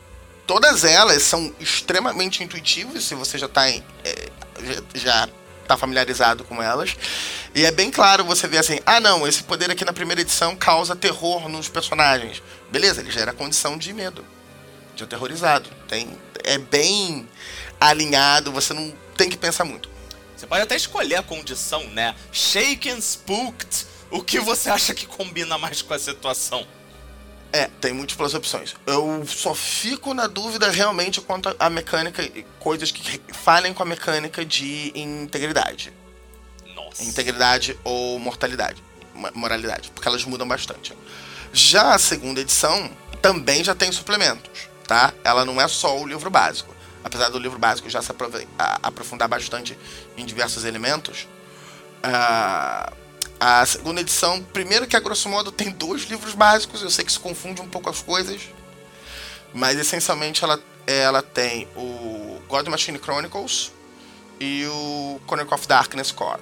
todas 0.47 0.83
elas 0.83 1.23
são 1.23 1.53
extremamente 1.59 2.43
intuitivas 2.43 3.03
se 3.03 3.15
você 3.15 3.37
já 3.37 3.45
está 3.45 3.69
é, 3.69 3.83
já, 4.93 5.29
tá 5.67 5.77
familiarizado 5.77 6.43
com 6.43 6.61
elas. 6.61 6.95
E 7.55 7.65
é 7.65 7.71
bem 7.71 7.91
claro 7.91 8.23
você 8.23 8.47
ver 8.47 8.57
assim, 8.57 8.79
ah 8.85 8.99
não, 8.99 9.27
esse 9.27 9.43
poder 9.43 9.69
aqui 9.71 9.85
na 9.85 9.93
primeira 9.93 10.21
edição 10.21 10.55
causa 10.55 10.95
terror 10.95 11.47
nos 11.47 11.69
personagens. 11.69 12.41
Beleza, 12.71 13.01
ele 13.01 13.11
gera 13.11 13.33
condição 13.33 13.77
de 13.77 13.93
medo, 13.93 14.25
de 14.95 15.03
aterrorizado. 15.03 15.69
Tem, 15.87 16.17
é 16.43 16.57
bem 16.57 17.27
alinhado, 17.79 18.51
você 18.51 18.73
não 18.73 18.93
tem 19.17 19.29
que 19.29 19.37
pensar 19.37 19.63
muito. 19.63 19.89
Você 20.35 20.47
pode 20.47 20.61
até 20.61 20.75
escolher 20.75 21.15
a 21.15 21.23
condição, 21.23 21.83
né? 21.89 22.15
Shaken, 22.31 22.97
spooked, 22.97 23.85
o 24.11 24.21
que 24.21 24.39
você 24.39 24.69
acha 24.69 24.93
que 24.93 25.05
combina 25.05 25.57
mais 25.57 25.81
com 25.81 25.93
a 25.93 25.99
situação? 25.99 26.67
É, 27.51 27.67
tem 27.79 27.93
múltiplas 27.93 28.33
opções. 28.33 28.75
Eu 28.85 29.23
só 29.27 29.53
fico 29.53 30.13
na 30.13 30.27
dúvida 30.27 30.69
realmente 30.71 31.21
quanto 31.21 31.55
à 31.59 31.69
mecânica, 31.69 32.27
coisas 32.59 32.91
que 32.91 33.21
falem 33.31 33.73
com 33.73 33.83
a 33.83 33.85
mecânica 33.85 34.43
de 34.43 34.91
integridade. 34.95 35.93
Nossa. 36.75 37.03
Integridade 37.03 37.79
ou 37.83 38.17
mortalidade, 38.19 38.83
moralidade, 39.33 39.91
porque 39.91 40.07
elas 40.07 40.23
mudam 40.25 40.47
bastante. 40.47 40.93
Já 41.51 41.93
a 41.93 41.99
segunda 41.99 42.41
edição 42.41 42.91
também 43.21 43.63
já 43.63 43.75
tem 43.75 43.91
suplementos, 43.91 44.67
tá? 44.87 45.13
Ela 45.23 45.45
não 45.45 45.59
é 45.59 45.67
só 45.67 45.99
o 45.99 46.07
livro 46.07 46.29
básico. 46.29 46.73
Apesar 47.03 47.29
do 47.29 47.37
livro 47.37 47.59
básico 47.59 47.89
já 47.89 48.01
se 48.01 48.11
aprofundar 48.57 49.27
bastante 49.27 49.77
em 50.15 50.25
diversos 50.25 50.63
elementos, 50.63 51.27
uh, 52.05 52.93
a 53.39 53.65
segunda 53.65 53.99
edição, 53.99 54.41
primeiro 54.41 54.87
que 54.87 54.95
a 54.95 54.99
grosso 55.01 55.27
modo 55.27 55.51
tem 55.51 55.69
dois 55.69 56.03
livros 56.03 56.33
básicos, 56.33 56.81
eu 56.81 56.89
sei 56.89 57.03
que 57.03 57.11
isso 57.11 57.19
confunde 57.19 57.61
um 57.61 57.67
pouco 57.67 57.89
as 57.89 58.01
coisas, 58.01 58.41
mas 59.53 59.77
essencialmente 59.77 60.43
ela, 60.43 60.59
ela 60.87 61.21
tem 61.21 61.67
o 61.75 62.39
God 62.47 62.67
Machine 62.67 62.97
Chronicles 62.97 63.71
e 64.39 64.65
o 64.65 65.19
Chronicle 65.27 65.53
of 65.53 65.67
Darkness 65.67 66.11
Core. 66.11 66.39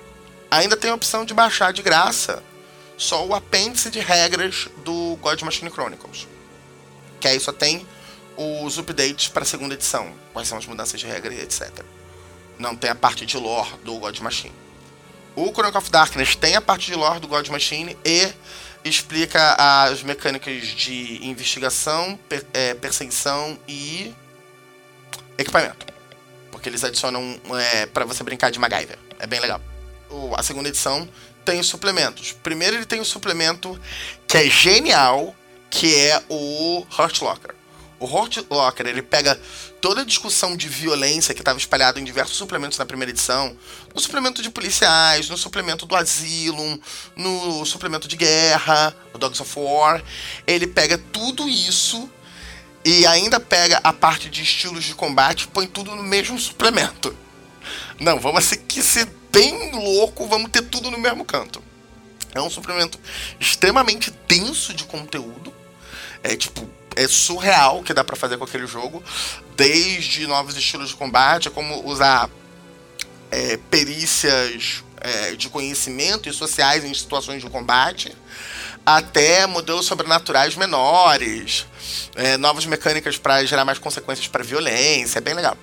Ainda 0.52 0.78
tem 0.78 0.92
a 0.92 0.96
opção 0.96 1.26
de 1.26 1.34
baixar 1.34 1.74
de 1.74 1.82
graça 1.82 2.44
só 2.98 3.26
o 3.26 3.34
apêndice 3.34 3.90
de 3.90 4.00
regras 4.00 4.68
do 4.84 5.18
God 5.22 5.42
Machine 5.42 5.72
Chronicles. 5.72 6.28
Que 7.20 7.28
aí 7.28 7.40
só 7.40 7.52
tem 7.52 7.88
os 8.38 8.78
updates 8.78 9.28
para 9.28 9.44
a 9.44 9.46
segunda 9.46 9.74
edição, 9.74 10.12
quais 10.34 10.48
são 10.48 10.58
as 10.58 10.66
mudanças 10.66 11.00
de 11.00 11.06
regras 11.06 11.36
e 11.36 11.42
etc. 11.42 11.84
Não 12.58 12.76
tem 12.76 12.90
a 12.90 12.96
parte 12.96 13.26
de 13.26 13.38
lore 13.38 13.72
do 13.84 13.98
God 13.98 14.18
Machine. 14.20 14.54
O 15.36 15.52
Chronicle 15.52 15.78
of 15.78 15.90
Darkness 15.90 16.36
tem 16.36 16.56
a 16.56 16.62
parte 16.62 16.88
de 16.88 16.96
lore 16.96 17.20
do 17.20 17.28
God 17.28 17.48
Machine 17.50 17.98
e 18.04 18.32
explica 18.84 19.56
as 19.58 20.04
mecânicas 20.04 20.68
de 20.68 21.26
investigação, 21.26 22.20
per, 22.28 22.46
é, 22.54 22.74
perseguição 22.74 23.58
e 23.68 24.14
equipamento. 25.38 25.86
Porque 26.52 26.68
eles 26.68 26.84
adicionam 26.84 27.40
é, 27.60 27.86
para 27.86 28.06
você 28.06 28.24
brincar 28.24 28.52
de 28.52 28.60
MacGyver. 28.60 28.98
É 29.20 29.28
bem 29.28 29.40
legal. 29.40 29.62
O, 30.10 30.36
a 30.36 30.44
segunda 30.44 30.68
edição 30.68 31.08
tem 31.46 31.60
os 31.60 31.68
suplementos. 31.68 32.34
Primeiro 32.44 32.76
ele 32.76 32.86
tem 32.86 33.00
o 33.00 33.06
suplemento 33.06 33.80
que 34.28 34.38
é 34.38 34.50
genial, 34.50 35.36
que 35.70 35.96
é 35.96 36.22
o 36.30 36.86
Hurt 36.98 37.22
Locker. 37.22 37.56
O 38.02 38.06
Hurt 38.08 38.44
Locker 38.50 38.88
ele 38.88 39.04
pega 39.04 39.40
toda 39.80 40.02
a 40.02 40.04
discussão 40.04 40.58
de 40.58 40.68
violência 40.68 41.36
que 41.36 41.42
estava 41.42 41.60
espalhada 41.60 42.00
em 42.00 42.04
diversos 42.04 42.36
suplementos 42.36 42.80
na 42.80 42.86
primeira 42.86 43.12
edição, 43.12 43.56
no 43.94 44.02
suplemento 44.02 44.42
de 44.42 44.50
policiais, 44.50 45.30
no 45.30 45.38
suplemento 45.38 45.86
do 45.86 45.96
Asylum, 45.96 46.80
no 47.16 47.64
suplemento 47.64 48.08
de 48.08 48.18
guerra, 48.18 48.96
o 49.14 49.20
Dogs 49.20 49.40
of 49.40 49.54
War, 49.56 50.04
ele 50.48 50.66
pega 50.66 50.98
tudo 50.98 51.48
isso 51.48 52.10
e 52.84 53.06
ainda 53.06 53.40
pega 53.40 53.80
a 53.84 53.94
parte 53.94 54.32
de 54.32 54.42
estilos 54.42 54.84
de 54.84 54.96
combate 54.96 55.44
e 55.44 55.48
põe 55.50 55.68
tudo 55.68 55.96
no 55.96 56.02
mesmo 56.02 56.40
suplemento. 56.40 57.16
Não, 58.00 58.20
vamos 58.20 58.50
que 58.68 58.82
ser 58.82 59.08
bem 59.32 59.74
louco, 59.74 60.28
vamos 60.28 60.50
ter 60.50 60.64
tudo 60.64 60.90
no 60.90 60.98
mesmo 60.98 61.24
canto. 61.24 61.62
É 62.34 62.42
um 62.42 62.50
suplemento 62.50 63.00
extremamente 63.40 64.10
denso 64.28 64.74
de 64.74 64.86
conteúdo. 64.86 65.54
É 66.24 66.36
tipo, 66.36 66.68
é 66.96 67.08
surreal 67.08 67.80
o 67.80 67.84
que 67.84 67.94
dá 67.94 68.04
para 68.04 68.16
fazer 68.16 68.38
com 68.38 68.44
aquele 68.44 68.68
jogo, 68.68 69.04
desde 69.56 70.28
novos 70.28 70.56
estilos 70.56 70.90
de 70.90 70.96
combate, 70.96 71.50
como 71.50 71.88
usar 71.88 72.30
é, 73.30 73.58
perícias 73.70 74.84
é, 75.00 75.32
de 75.32 75.50
conhecimento 75.50 76.28
e 76.28 76.34
sociais 76.34 76.84
em 76.84 76.94
situações 76.94 77.42
de 77.42 77.50
combate, 77.50 78.16
até 78.86 79.46
modelos 79.46 79.86
sobrenaturais 79.86 80.56
menores, 80.56 81.66
é, 82.16 82.38
novas 82.38 82.66
mecânicas 82.66 83.18
para 83.18 83.44
gerar 83.46 83.64
mais 83.64 83.80
consequências 83.80 84.28
para 84.28 84.44
violência, 84.44 85.20
é 85.20 85.22
bem 85.22 85.34
legal. 85.34 85.58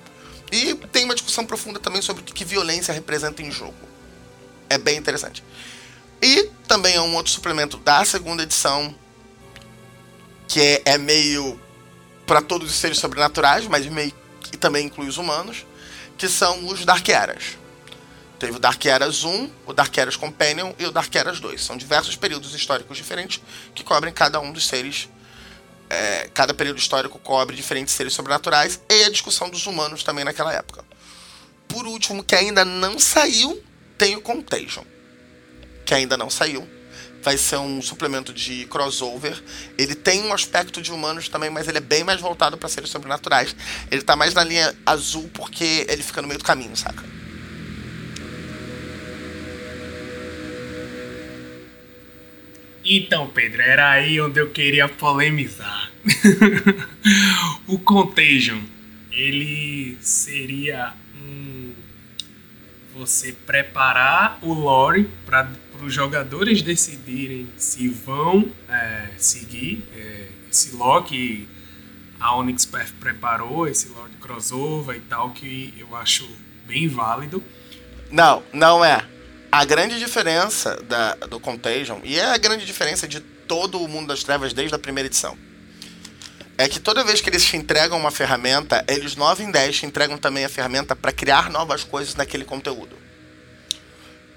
E 0.51 0.75
tem 0.93 1.05
uma 1.05 1.15
discussão 1.15 1.45
profunda 1.45 1.79
também 1.79 2.01
sobre 2.01 2.23
o 2.23 2.25
que 2.25 2.45
violência 2.45 2.95
representa 2.95 3.43
em 3.43 3.51
jogo. 3.51 3.77
É 4.71 4.79
bem 4.79 4.97
interessante. 4.97 5.43
E 6.23 6.51
também 6.67 6.95
é 6.95 7.01
um 7.01 7.15
outro 7.15 7.31
suplemento 7.31 7.77
da 7.79 8.05
segunda 8.05 8.43
edição 8.43 8.95
que 10.49 10.61
é, 10.61 10.83
é 10.87 10.99
meio 10.99 11.61
para 12.27 12.43
todos 12.43 12.71
os 12.71 12.77
seres 12.77 12.99
sobrenaturais, 12.99 13.67
mas 13.67 13.87
meio 13.87 14.13
que 14.41 14.57
também 14.57 14.87
inclui 14.87 15.07
os 15.07 15.19
humanos, 15.19 15.67
que 16.17 16.29
são 16.29 16.67
os 16.67 16.85
Dark 16.85 17.07
Eras. 17.09 17.59
Teve 18.39 18.57
o 18.57 18.59
Dark 18.59 18.85
Eras 18.85 19.25
1, 19.25 19.51
o 19.67 19.73
Dark 19.73 19.97
Eras 19.97 20.17
Companion 20.17 20.73
e 20.79 20.87
o 20.87 20.93
Dark 20.93 21.15
Eras 21.15 21.41
2. 21.41 21.63
São 21.63 21.77
diversos 21.77 22.17
períodos 22.17 22.55
históricos 22.55 22.97
diferentes 22.97 23.43
que 23.75 23.83
cobrem 23.83 24.13
cada 24.13 24.41
um 24.41 24.53
dos 24.53 24.67
seres. 24.67 25.09
É, 25.91 26.29
cada 26.35 26.53
período 26.53 26.79
histórico 26.79 27.19
cobre 27.19 27.57
diferentes 27.57 27.95
seres 27.95 28.13
sobrenaturais 28.13 28.79
e 28.91 29.05
a 29.05 29.11
discussão 29.11 29.49
dos 29.49 29.67
humanos 29.67 30.03
também 30.03 30.25
naquela 30.25 30.53
época. 30.53 30.85
Por 31.67 31.87
último, 31.87 32.23
que 32.23 32.35
ainda 32.35 32.65
não 32.65 32.99
saiu, 32.99 33.63
tem 33.97 34.15
o 34.15 34.21
Contagion. 34.21 34.85
Que 35.85 35.95
ainda 35.95 36.17
não 36.17 36.31
saiu. 36.31 36.69
Vai 37.23 37.37
ser 37.37 37.57
um 37.57 37.83
suplemento 37.83 38.33
de 38.33 38.65
crossover. 38.67 39.43
Ele 39.77 39.95
tem 39.95 40.23
um 40.23 40.33
aspecto 40.33 40.81
de 40.81 40.93
humanos 40.93 41.29
também, 41.29 41.51
mas 41.51 41.69
ele 41.69 41.79
é 41.79 41.81
bem 41.81 42.05
mais 42.05 42.21
voltado 42.21 42.57
para 42.57 42.69
seres 42.69 42.91
sobrenaturais. 42.91 43.55
Ele 43.91 44.03
tá 44.03 44.15
mais 44.15 44.35
na 44.35 44.45
linha 44.45 44.75
azul 44.87 45.29
porque 45.35 45.87
ele 45.89 46.03
fica 46.03 46.23
no 46.23 46.29
meio 46.29 46.39
do 46.39 46.45
caminho, 46.45 46.77
saca? 46.77 47.05
Então, 52.91 53.29
Pedro, 53.29 53.61
era 53.61 53.91
aí 53.91 54.19
onde 54.19 54.41
eu 54.41 54.49
queria 54.49 54.89
polemizar. 54.89 55.91
o 57.69 57.79
Contagion, 57.79 58.61
ele 59.13 59.99
seria 60.01 60.95
um 61.21 61.75
você 62.95 63.33
preparar 63.33 64.39
o 64.41 64.55
lore 64.55 65.07
para 65.27 65.51
os 65.85 65.93
jogadores 65.93 66.63
decidirem 66.63 67.49
se 67.57 67.89
vão 67.89 68.51
é, 68.69 69.09
seguir 69.17 69.85
é, 69.95 70.29
esse 70.51 70.75
lore 70.75 71.05
que 71.05 71.49
a 72.21 72.37
Onyx 72.37 72.67
Path 72.67 72.93
preparou, 72.99 73.67
esse 73.67 73.89
lore 73.89 74.11
de 74.11 74.17
crossover 74.17 74.97
e 74.97 75.01
tal, 75.01 75.31
que 75.31 75.75
eu 75.79 75.95
acho 75.97 76.29
bem 76.67 76.89
válido. 76.89 77.43
Não, 78.11 78.43
não 78.53 78.85
é 78.85 79.05
a 79.51 79.65
grande 79.65 79.99
diferença 79.99 80.77
da, 80.83 81.15
do 81.15 81.41
Contagion, 81.41 82.01
e 82.05 82.19
é 82.19 82.25
a 82.25 82.37
grande 82.37 82.67
diferença 82.67 83.09
de 83.09 83.21
todo 83.21 83.81
o 83.81 83.89
mundo 83.89 84.09
das 84.09 84.23
trevas 84.23 84.53
desde 84.53 84.75
a 84.75 84.79
primeira 84.79 85.07
edição, 85.07 85.37
é 86.59 86.69
que 86.69 86.81
toda 86.81 87.05
vez 87.05 87.21
que 87.21 87.31
eles 87.31 87.45
te 87.45 87.57
entregam 87.57 87.99
uma 87.99 88.11
ferramenta, 88.11 88.85
eles 88.89 89.17
9 89.17 89.45
em 89.45 89.51
10 89.51 89.77
te 89.77 89.87
entregam 89.87 90.19
também 90.19 90.45
a 90.45 90.49
ferramenta 90.49 90.95
para 90.95 91.13
criar 91.13 91.51
novas 91.51 91.85
coisas 91.85 92.15
naquele 92.15 92.45
conteúdo. 92.45 92.97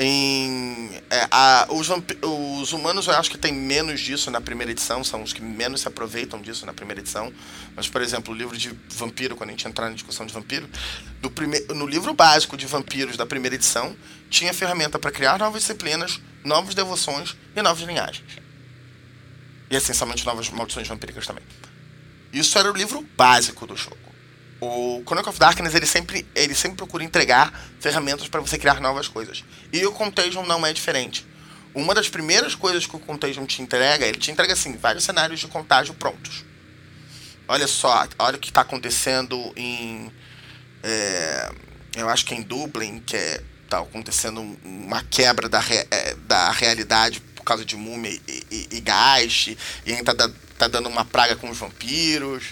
Em, 0.03 0.99
é, 1.11 1.27
a, 1.29 1.67
os, 1.69 1.87
os, 2.23 2.73
humanos 2.73 3.05
eu 3.05 3.13
acho 3.13 3.29
que 3.29 3.37
tem 3.37 3.53
menos 3.53 4.01
disso 4.01 4.31
na 4.31 4.41
primeira 4.41 4.71
edição, 4.71 5.03
são 5.03 5.21
os 5.21 5.31
que 5.31 5.43
menos 5.43 5.81
se 5.81 5.87
aproveitam 5.87 6.41
disso 6.41 6.65
na 6.65 6.73
primeira 6.73 7.01
edição. 7.01 7.31
Mas, 7.75 7.87
por 7.87 8.01
exemplo, 8.01 8.33
o 8.33 8.35
livro 8.35 8.57
de 8.57 8.75
vampiro, 8.89 9.35
quando 9.35 9.49
a 9.49 9.51
gente 9.51 9.67
entrar 9.67 9.89
na 9.89 9.93
discussão 9.93 10.25
de 10.25 10.33
vampiro, 10.33 10.67
prime, 11.35 11.59
no 11.75 11.85
livro 11.85 12.15
básico 12.15 12.57
de 12.57 12.65
vampiros 12.65 13.15
da 13.15 13.27
primeira 13.27 13.55
edição, 13.55 13.95
tinha 14.27 14.51
ferramenta 14.55 14.97
para 14.97 15.11
criar 15.11 15.37
novas 15.37 15.61
disciplinas, 15.61 16.19
novas 16.43 16.73
devoções 16.73 17.37
e 17.55 17.61
novas 17.61 17.83
linhagens. 17.83 18.25
E 19.69 19.75
essencialmente 19.75 20.25
novas 20.25 20.49
maldições 20.49 20.87
vampíricas 20.87 21.27
também. 21.27 21.43
Isso 22.33 22.57
era 22.57 22.71
o 22.71 22.75
livro 22.75 23.07
básico 23.15 23.67
do 23.67 23.77
jogo 23.77 24.10
o 24.61 25.01
Chronicle 25.05 25.31
of 25.31 25.39
Darkness 25.39 25.73
ele 25.73 25.87
sempre, 25.87 26.25
ele 26.35 26.53
sempre 26.53 26.77
procura 26.77 27.03
entregar 27.03 27.51
ferramentas 27.79 28.27
para 28.27 28.39
você 28.39 28.59
criar 28.59 28.79
novas 28.79 29.07
coisas. 29.07 29.43
E 29.73 29.83
o 29.85 29.91
Contagion 29.91 30.45
não 30.45 30.63
é 30.65 30.71
diferente. 30.71 31.25
Uma 31.73 31.95
das 31.95 32.07
primeiras 32.07 32.53
coisas 32.53 32.85
que 32.85 32.95
o 32.95 32.99
Contagion 32.99 33.45
te 33.45 33.61
entrega, 33.61 34.05
ele 34.05 34.19
te 34.19 34.29
entrega 34.29 34.53
assim, 34.53 34.77
vários 34.77 35.03
cenários 35.03 35.39
de 35.39 35.47
contágio 35.47 35.95
prontos. 35.95 36.45
Olha 37.47 37.67
só, 37.67 38.07
olha 38.19 38.37
o 38.37 38.39
que 38.39 38.49
está 38.49 38.61
acontecendo 38.61 39.51
em. 39.55 40.11
É, 40.83 41.51
eu 41.95 42.07
acho 42.07 42.25
que 42.25 42.33
é 42.33 42.37
em 42.37 42.41
Dublin, 42.41 42.99
que 42.99 43.15
é, 43.15 43.41
tá 43.67 43.79
acontecendo 43.79 44.41
uma 44.63 45.03
quebra 45.03 45.49
da, 45.49 45.59
re, 45.59 45.87
é, 45.89 46.15
da 46.27 46.51
realidade 46.51 47.19
por 47.35 47.43
causa 47.43 47.65
de 47.65 47.75
múmia 47.75 48.11
e, 48.27 48.43
e, 48.51 48.67
e 48.71 48.79
gás, 48.81 49.49
e 49.85 49.93
ainda 49.93 50.13
tá, 50.13 50.29
tá 50.57 50.67
dando 50.67 50.87
uma 50.87 51.03
praga 51.03 51.35
com 51.35 51.49
os 51.49 51.57
vampiros. 51.57 52.43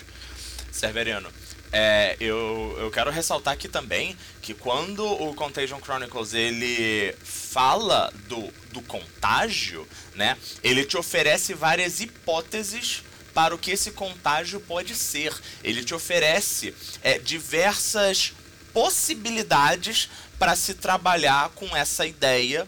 Severiano, 0.71 1.29
é, 1.71 2.15
eu, 2.19 2.75
eu 2.79 2.89
quero 2.91 3.11
ressaltar 3.11 3.53
aqui 3.53 3.67
também 3.67 4.17
que 4.41 4.53
quando 4.53 5.05
o 5.05 5.33
Contagion 5.35 5.79
Chronicles 5.79 6.33
ele 6.33 7.15
fala 7.23 8.11
do, 8.27 8.51
do 8.71 8.81
contágio, 8.81 9.87
né, 10.15 10.37
ele 10.63 10.85
te 10.85 10.97
oferece 10.97 11.53
várias 11.53 11.99
hipóteses 11.99 13.03
para 13.33 13.53
o 13.53 13.57
que 13.57 13.71
esse 13.71 13.91
contágio 13.91 14.59
pode 14.59 14.95
ser. 14.95 15.33
Ele 15.63 15.83
te 15.83 15.93
oferece 15.93 16.73
é, 17.03 17.19
diversas 17.19 18.33
possibilidades 18.73 20.09
para 20.37 20.55
se 20.55 20.73
trabalhar 20.73 21.49
com 21.49 21.75
essa 21.75 22.05
ideia 22.05 22.67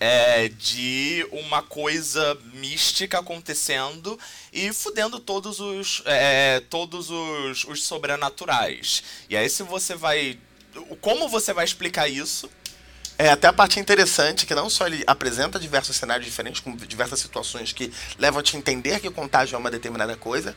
é, 0.00 0.48
de 0.48 1.26
uma 1.32 1.62
coisa 1.62 2.36
mística 2.54 3.18
acontecendo 3.18 4.18
e 4.52 4.72
fudendo 4.72 5.18
todos 5.18 5.60
os 5.60 6.02
é, 6.06 6.62
todos 6.70 7.10
os, 7.10 7.64
os 7.64 7.84
sobrenaturais. 7.84 9.02
E 9.28 9.36
aí 9.36 9.48
se 9.48 9.62
você 9.62 9.94
vai 9.94 10.38
como 11.00 11.28
você 11.28 11.52
vai 11.52 11.64
explicar 11.64 12.08
isso? 12.08 12.48
É 13.20 13.30
até 13.30 13.48
a 13.48 13.52
parte 13.52 13.80
interessante 13.80 14.46
que 14.46 14.54
não 14.54 14.70
só 14.70 14.86
ele 14.86 15.02
apresenta 15.04 15.58
diversos 15.58 15.96
cenários 15.96 16.24
diferentes 16.24 16.60
com 16.60 16.76
diversas 16.76 17.18
situações 17.18 17.72
que 17.72 17.92
levam 18.16 18.38
a 18.38 18.42
te 18.44 18.56
entender 18.56 19.00
que 19.00 19.08
o 19.08 19.12
contágio 19.12 19.56
é 19.56 19.58
uma 19.58 19.72
determinada 19.72 20.16
coisa, 20.16 20.56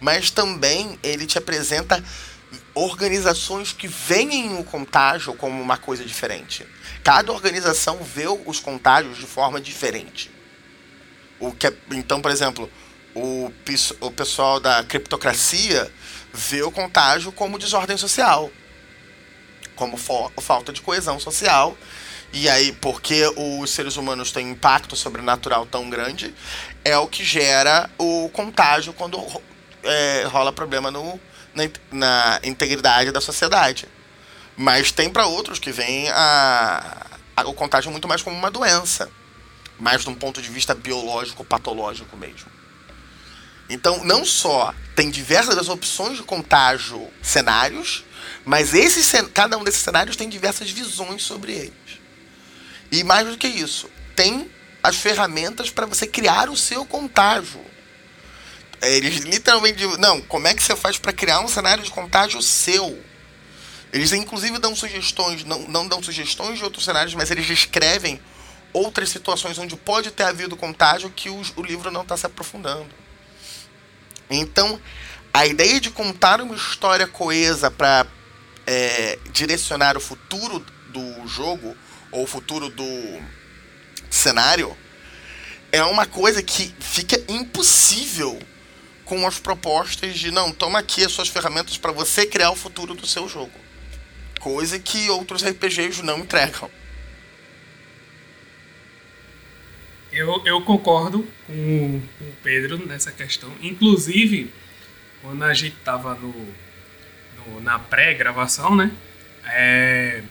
mas 0.00 0.28
também 0.28 0.98
ele 1.04 1.24
te 1.24 1.38
apresenta 1.38 2.02
organizações 2.74 3.72
que 3.72 3.86
veem 3.86 4.58
o 4.58 4.64
contágio 4.64 5.34
como 5.34 5.62
uma 5.62 5.76
coisa 5.76 6.04
diferente. 6.04 6.66
Cada 7.02 7.32
organização 7.32 7.98
vê 8.02 8.26
os 8.46 8.60
contágios 8.60 9.18
de 9.18 9.26
forma 9.26 9.60
diferente. 9.60 10.30
O 11.38 11.52
que 11.52 11.66
é, 11.66 11.74
então, 11.92 12.20
por 12.20 12.30
exemplo, 12.30 12.70
o, 13.14 13.50
o 14.00 14.10
pessoal 14.10 14.60
da 14.60 14.84
criptocracia 14.84 15.90
vê 16.32 16.62
o 16.62 16.70
contágio 16.70 17.32
como 17.32 17.58
desordem 17.58 17.96
social, 17.96 18.50
como 19.74 19.96
falta 19.96 20.72
de 20.72 20.80
coesão 20.82 21.18
social. 21.18 21.76
E 22.32 22.48
aí, 22.48 22.72
porque 22.72 23.24
os 23.36 23.70
seres 23.70 23.96
humanos 23.96 24.30
têm 24.30 24.46
um 24.46 24.52
impacto 24.52 24.94
sobrenatural 24.94 25.66
tão 25.66 25.90
grande, 25.90 26.32
é 26.84 26.96
o 26.96 27.08
que 27.08 27.24
gera 27.24 27.90
o 27.98 28.30
contágio 28.32 28.92
quando 28.92 29.18
é, 29.82 30.24
rola 30.28 30.52
problema 30.52 30.92
no, 30.92 31.18
na, 31.52 31.64
na 31.90 32.40
integridade 32.44 33.10
da 33.10 33.20
sociedade. 33.20 33.88
Mas 34.56 34.92
tem 34.92 35.10
para 35.10 35.26
outros 35.26 35.58
que 35.58 35.72
veem 35.72 36.08
a, 36.10 37.06
a, 37.36 37.48
o 37.48 37.54
contágio 37.54 37.90
muito 37.90 38.06
mais 38.06 38.22
como 38.22 38.36
uma 38.36 38.50
doença, 38.50 39.10
mais 39.78 40.02
de 40.02 40.08
um 40.10 40.14
ponto 40.14 40.42
de 40.42 40.50
vista 40.50 40.74
biológico, 40.74 41.44
patológico 41.44 42.16
mesmo. 42.16 42.50
Então, 43.68 44.04
não 44.04 44.24
só 44.24 44.74
tem 44.96 45.10
diversas 45.10 45.68
opções 45.68 46.16
de 46.16 46.24
contágio 46.24 47.08
cenários, 47.22 48.04
mas 48.44 48.74
esses, 48.74 49.12
cada 49.32 49.56
um 49.56 49.64
desses 49.64 49.80
cenários 49.80 50.16
tem 50.16 50.28
diversas 50.28 50.70
visões 50.70 51.22
sobre 51.22 51.52
eles. 51.52 52.00
E 52.90 53.04
mais 53.04 53.28
do 53.28 53.38
que 53.38 53.46
isso, 53.46 53.88
tem 54.16 54.50
as 54.82 54.96
ferramentas 54.96 55.70
para 55.70 55.86
você 55.86 56.06
criar 56.06 56.50
o 56.50 56.56
seu 56.56 56.84
contágio. 56.84 57.60
Eles 58.82 59.18
literalmente. 59.18 59.84
Não, 59.98 60.20
como 60.22 60.48
é 60.48 60.54
que 60.54 60.62
você 60.62 60.74
faz 60.74 60.98
para 60.98 61.12
criar 61.12 61.40
um 61.40 61.48
cenário 61.48 61.84
de 61.84 61.90
contágio 61.90 62.40
seu? 62.42 62.98
Eles 63.92 64.12
inclusive 64.12 64.58
dão 64.58 64.74
sugestões, 64.74 65.44
não, 65.44 65.60
não 65.68 65.88
dão 65.88 66.02
sugestões 66.02 66.58
de 66.58 66.64
outros 66.64 66.84
cenários, 66.84 67.14
mas 67.14 67.30
eles 67.30 67.46
descrevem 67.46 68.20
outras 68.72 69.08
situações 69.08 69.58
onde 69.58 69.76
pode 69.76 70.10
ter 70.10 70.22
havido 70.24 70.56
contágio 70.56 71.10
que 71.10 71.28
o, 71.28 71.42
livro 71.62 71.90
não 71.90 72.02
está 72.02 72.16
se 72.16 72.26
aprofundando. 72.26 72.88
Então, 74.30 74.80
a 75.32 75.46
ideia 75.46 75.80
de 75.80 75.90
contar 75.90 76.40
uma 76.40 76.54
história 76.54 77.06
coesa 77.06 77.70
para 77.70 78.06
é, 78.66 79.18
direcionar 79.32 79.96
o 79.96 80.00
futuro 80.00 80.64
do 80.88 81.26
jogo 81.26 81.76
ou 82.12 82.24
o 82.24 82.26
futuro 82.26 82.68
do 82.68 83.22
cenário 84.08 84.76
é 85.72 85.82
uma 85.84 86.06
coisa 86.06 86.42
que 86.42 86.72
fica 86.80 87.20
impossível 87.28 88.40
com 89.04 89.26
as 89.26 89.38
propostas 89.38 90.16
de 90.16 90.30
não, 90.30 90.52
toma 90.52 90.78
aqui 90.78 91.04
as 91.04 91.10
suas 91.10 91.28
ferramentas 91.28 91.76
para 91.76 91.90
você 91.90 92.26
criar 92.26 92.50
o 92.50 92.56
futuro 92.56 92.94
do 92.94 93.06
seu 93.06 93.28
jogo. 93.28 93.69
Coisa 94.40 94.78
que 94.78 95.08
outros 95.10 95.44
RPGs 95.44 96.02
não 96.02 96.18
entregam. 96.18 96.68
Eu, 100.10 100.42
eu 100.44 100.60
concordo 100.62 101.24
com, 101.46 102.02
o 102.20 102.32
Pedro 102.42 102.84
nessa 102.84 103.12
questão. 103.12 103.52
Inclusive, 103.62 104.52
quando 105.22 105.44
a 105.44 105.54
gente 105.54 105.76
tava 105.84 106.14
no, 106.14 106.34
no 107.36 107.60
na 107.60 107.78
pré-gravação, 107.78 108.74
né? 108.74 108.90
É, 109.44 110.22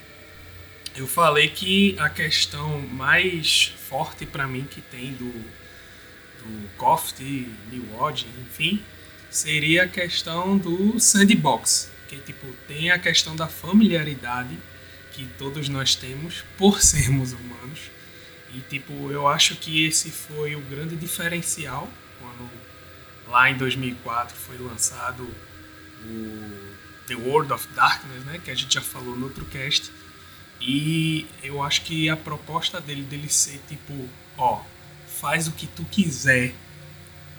eu 0.95 1.07
falei 1.07 1.47
que 1.47 1.95
a 1.99 2.09
questão 2.09 2.81
mais 2.81 3.73
forte 3.87 4.25
para 4.25 4.45
mim 4.47 4.67
que 4.69 4.81
tem 4.81 5.13
do, 5.13 5.31
do 5.31 6.69
Coft, 6.77 7.21
New 7.21 7.97
Odd, 7.97 8.27
enfim, 8.41 8.83
seria 9.29 9.83
a 9.83 9.87
questão 9.87 10.57
do 10.57 10.99
sandbox, 10.99 11.89
que 12.09 12.17
tipo 12.17 12.47
tem 12.67 12.89
a 12.89 12.97
questão 12.97 13.35
da 13.35 13.47
familiaridade, 13.47 14.57
que 15.13 15.25
todos 15.37 15.69
nós 15.69 15.95
temos 15.95 16.43
por 16.57 16.81
sermos 16.83 17.33
humanos. 17.33 17.79
E 18.53 18.61
tipo, 18.61 19.11
eu 19.11 19.27
acho 19.27 19.55
que 19.55 19.85
esse 19.85 20.09
foi 20.09 20.55
o 20.55 20.61
grande 20.61 20.95
diferencial 20.95 21.87
quando 22.19 22.49
lá 23.27 23.49
em 23.51 23.55
2004 23.55 24.35
foi 24.35 24.57
lançado 24.57 25.23
o 26.03 26.75
The 27.05 27.15
World 27.15 27.53
of 27.53 27.67
Darkness, 27.75 28.25
né, 28.25 28.41
que 28.43 28.49
a 28.49 28.55
gente 28.55 28.73
já 28.73 28.81
falou 28.81 29.15
no 29.15 29.25
outro 29.25 29.45
cast. 29.45 29.91
E 30.59 31.27
eu 31.43 31.61
acho 31.61 31.83
que 31.83 32.09
a 32.09 32.17
proposta 32.17 32.81
dele 32.81 33.03
dele 33.03 33.29
ser 33.29 33.61
tipo, 33.67 34.09
ó, 34.35 34.63
faz 35.07 35.47
o 35.47 35.51
que 35.51 35.67
tu 35.67 35.85
quiser 35.85 36.53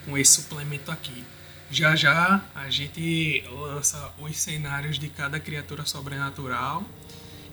com 0.05 0.17
esse 0.17 0.43
suplemento 0.43 0.93
aqui. 0.93 1.25
Já 1.71 1.95
já 1.95 2.45
a 2.53 2.69
gente 2.69 3.45
lança 3.49 4.13
os 4.19 4.37
cenários 4.37 4.99
de 4.99 5.09
cada 5.09 5.39
criatura 5.39 5.87
sobrenatural. 5.87 6.85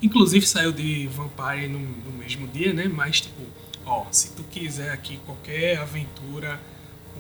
Inclusive 0.02 0.46
saiu 0.46 0.72
de 0.72 1.08
Vampire 1.08 1.68
no, 1.68 1.80
no 1.80 2.12
mesmo 2.12 2.48
dia, 2.48 2.74
né? 2.74 2.88
Mas 2.88 3.22
tipo, 3.22 3.44
ó, 3.86 4.06
se 4.12 4.32
tu 4.32 4.44
quiser 4.44 4.92
aqui 4.92 5.18
qualquer 5.26 5.78
aventura 5.78 6.60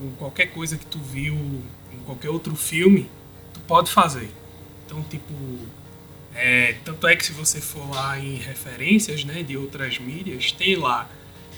ou 0.01 0.11
qualquer 0.11 0.47
coisa 0.47 0.75
que 0.75 0.85
tu 0.85 0.97
viu 0.97 1.35
em 1.93 1.99
qualquer 2.05 2.29
outro 2.29 2.55
filme, 2.55 3.09
tu 3.53 3.59
pode 3.61 3.91
fazer. 3.91 4.31
Então, 4.85 5.03
tipo, 5.03 5.33
é, 6.33 6.77
tanto 6.83 7.07
é 7.07 7.15
que 7.15 7.25
se 7.25 7.31
você 7.31 7.61
for 7.61 7.87
lá 7.89 8.19
em 8.19 8.35
referências 8.37 9.23
né, 9.23 9.43
de 9.43 9.55
outras 9.55 9.99
mídias, 9.99 10.51
tem 10.51 10.75
lá 10.75 11.09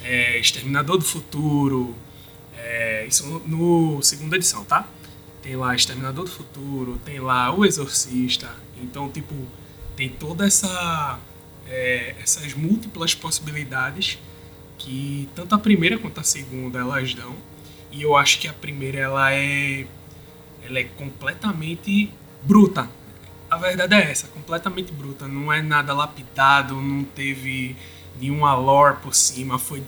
é, 0.04 0.38
Exterminador 0.38 0.98
do 0.98 1.06
Futuro, 1.06 1.96
é, 2.58 3.06
isso 3.08 3.26
no, 3.26 3.40
no 3.96 4.02
segunda 4.02 4.36
edição, 4.36 4.66
tá? 4.66 4.88
Tem 5.42 5.56
lá 5.56 5.76
Exterminador 5.76 6.26
do 6.26 6.32
Futuro, 6.32 7.00
tem 7.06 7.20
lá 7.20 7.54
O 7.54 7.66
Exorcista, 7.66 8.50
então 8.82 9.10
tipo 9.10 9.34
tem 9.96 10.10
toda 10.10 10.46
essa 10.46 11.20
é, 11.68 12.16
essas 12.22 12.54
múltiplas 12.54 13.14
possibilidades 13.14 14.18
que 14.78 15.30
tanto 15.36 15.56
a 15.56 15.60
primeira 15.60 15.98
quanto 15.98 16.20
a 16.20 16.24
segunda 16.24 16.80
elas 16.80 17.14
dão. 17.14 17.36
E 17.92 18.02
eu 18.02 18.16
acho 18.16 18.40
que 18.40 18.48
a 18.48 18.54
primeira 18.54 19.00
ela 19.00 19.34
é 19.34 19.86
ela 20.64 20.80
é 20.80 20.84
completamente 20.84 22.12
bruta. 22.44 22.90
A 23.50 23.58
verdade 23.58 23.96
é 23.96 24.12
essa 24.12 24.28
completamente 24.28 24.92
bruta. 24.92 25.28
Não 25.28 25.52
é 25.52 25.62
nada 25.62 25.94
lapidado 25.94 26.80
não 26.82 27.04
teve 27.04 27.76
nenhuma 28.20 28.54
lore 28.54 28.98
por 29.02 29.16
cima, 29.16 29.58
foi, 29.58 29.84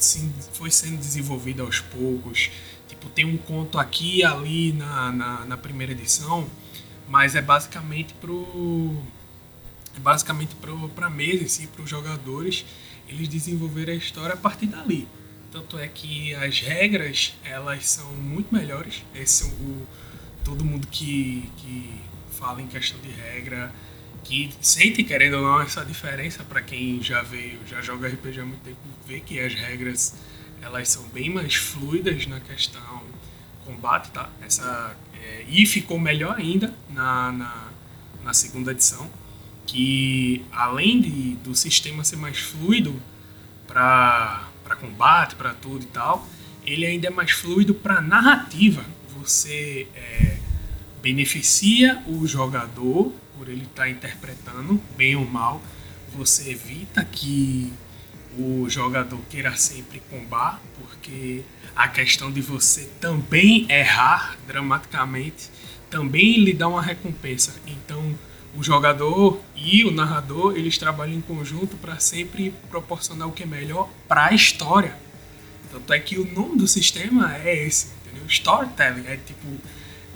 foi 0.54 0.72
sendo 0.72 0.98
desenvolvida 0.98 1.64
aos 1.64 1.80
poucos. 1.80 2.50
Tipo, 2.91 3.10
tem 3.10 3.23
um 3.23 3.38
conto 3.38 3.80
aqui 3.80 4.17
e 4.17 4.23
ali 4.23 4.73
na, 4.73 5.13
na, 5.13 5.45
na 5.45 5.58
primeira 5.58 5.93
edição, 5.93 6.45
mas 7.08 7.36
é 7.36 7.41
basicamente 7.41 8.13
pro. 8.15 9.01
É 9.95 9.99
basicamente 9.99 10.54
pro, 10.56 10.89
pra 10.89 11.10
mesa 11.10 11.43
em 11.43 11.47
si, 11.47 11.67
pros 11.67 11.89
jogadores, 11.89 12.65
eles 13.08 13.30
desenvolverem 13.30 13.95
a 13.95 13.97
história 13.97 14.34
a 14.34 14.38
partir 14.38 14.65
dali. 14.65 15.08
Tanto 15.54 15.80
é 15.80 15.88
que 15.88 16.36
as 16.36 16.60
regras, 16.60 17.34
elas 17.45 17.88
são 17.88 18.12
muito 18.13 18.54
melhores. 18.54 19.06
Esse, 19.15 19.45
o, 19.45 19.88
todo 20.43 20.65
mundo 20.65 20.86
que, 20.88 21.49
que 21.58 21.95
fala 22.30 22.62
em 22.62 22.67
questão 22.67 22.99
de 22.99 23.10
regra 23.10 23.73
que 24.25 24.49
sente, 24.60 25.01
querendo 25.04 25.38
ou 25.38 25.43
não, 25.43 25.62
essa 25.62 25.86
diferença 25.86 26.43
para 26.43 26.62
quem 26.62 27.01
já 27.01 27.21
veio, 27.21 27.60
já 27.65 27.82
joga 27.82 28.10
RPG 28.10 28.41
há 28.41 28.45
muito 28.45 28.62
tempo, 28.62 28.77
vê 29.08 29.21
que 29.21 29.39
as 29.39 29.54
regras 29.54 30.13
elas 30.62 30.89
são 30.89 31.04
bem 31.10 31.30
mais 31.30 31.56
fluidas 31.56 32.28
na 32.28 32.39
questão 32.39 33.02
combate, 33.65 34.12
tá? 34.12 34.30
Essa, 34.41 34.95
é, 35.13 35.45
e 35.47 35.65
ficou 35.65 36.00
melhor 36.00 36.36
ainda 36.38 36.74
na, 36.89 37.32
na, 37.32 37.67
na, 38.24 38.34
segunda 38.34 38.71
edição, 38.71 39.10
que 39.65 40.45
além 40.52 41.02
de, 41.02 41.36
do 41.36 41.56
sistema 41.56 42.04
ser 42.04 42.17
mais 42.17 42.39
fluido 42.39 43.02
para 43.67 44.50
combate, 44.80 45.36
para 45.36 45.54
tudo 45.54 45.84
e 45.84 45.88
tal, 45.88 46.28
ele 46.65 46.86
ainda 46.86 47.08
é 47.08 47.10
mais 47.10 47.32
fluido 47.32 47.74
para 47.74 48.02
narrativa. 48.02 48.84
Você 49.19 49.88
é, 49.95 50.38
beneficia 51.02 52.04
o 52.08 52.26
jogador 52.28 53.13
por 53.38 53.47
ele 53.47 53.63
estar 53.63 53.84
tá 53.84 53.89
interpretando, 53.89 54.82
bem 54.97 55.15
ou 55.15 55.26
mal, 55.26 55.62
você 56.13 56.52
evita 56.52 57.04
que 57.06 57.71
o 58.38 58.70
jogador 58.70 59.20
queira 59.30 59.56
sempre 59.56 60.02
combar, 60.10 60.62
porque 60.80 61.41
a 61.76 61.88
questão 61.88 62.32
de 62.32 62.41
você 62.41 62.89
também 63.00 63.65
errar 63.70 64.38
dramaticamente 64.48 65.50
também 65.89 66.38
lhe 66.38 66.54
dá 66.54 66.67
uma 66.67 66.82
recompensa. 66.82 67.54
Então, 67.67 68.17
o 68.56 68.63
jogador 68.63 69.41
e 69.56 69.84
o 69.86 69.91
narrador, 69.91 70.56
eles 70.56 70.78
trabalham 70.78 71.15
em 71.15 71.22
conjunto 71.22 71.76
para 71.78 72.00
sempre 72.00 72.54
proporcionar 72.70 73.28
o 73.28 73.32
que 73.32 73.44
é 73.44 73.46
melhor 73.46 73.89
para 74.08 74.28
a 74.28 74.34
história. 74.34 74.96
Tanto 75.72 75.94
é 75.94 76.00
que 76.00 76.17
o 76.17 76.26
nome 76.34 76.58
do 76.58 76.67
sistema 76.67 77.36
é 77.38 77.65
esse, 77.65 77.88
entendeu? 78.02 78.26
Storytelling 78.28 79.06
é 79.08 79.17
tipo 79.17 79.48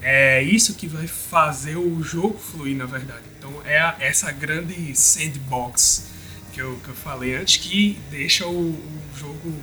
é 0.02 0.44
isso 0.44 0.76
que 0.76 0.88
vai 0.88 1.08
fazer 1.08 1.78
o 1.78 2.04
jogo 2.04 2.38
fluir, 2.38 2.76
na 2.76 2.86
verdade. 2.86 3.24
Então 3.38 3.52
é 3.66 3.96
essa 4.00 4.32
grande 4.32 4.96
sandbox 4.96 6.12
que 6.56 6.62
eu, 6.62 6.80
que 6.82 6.88
eu 6.88 6.96
falei 6.96 7.36
antes 7.36 7.58
que 7.58 8.00
deixa 8.10 8.48
o, 8.48 8.70
o 8.70 9.02
jogo 9.14 9.54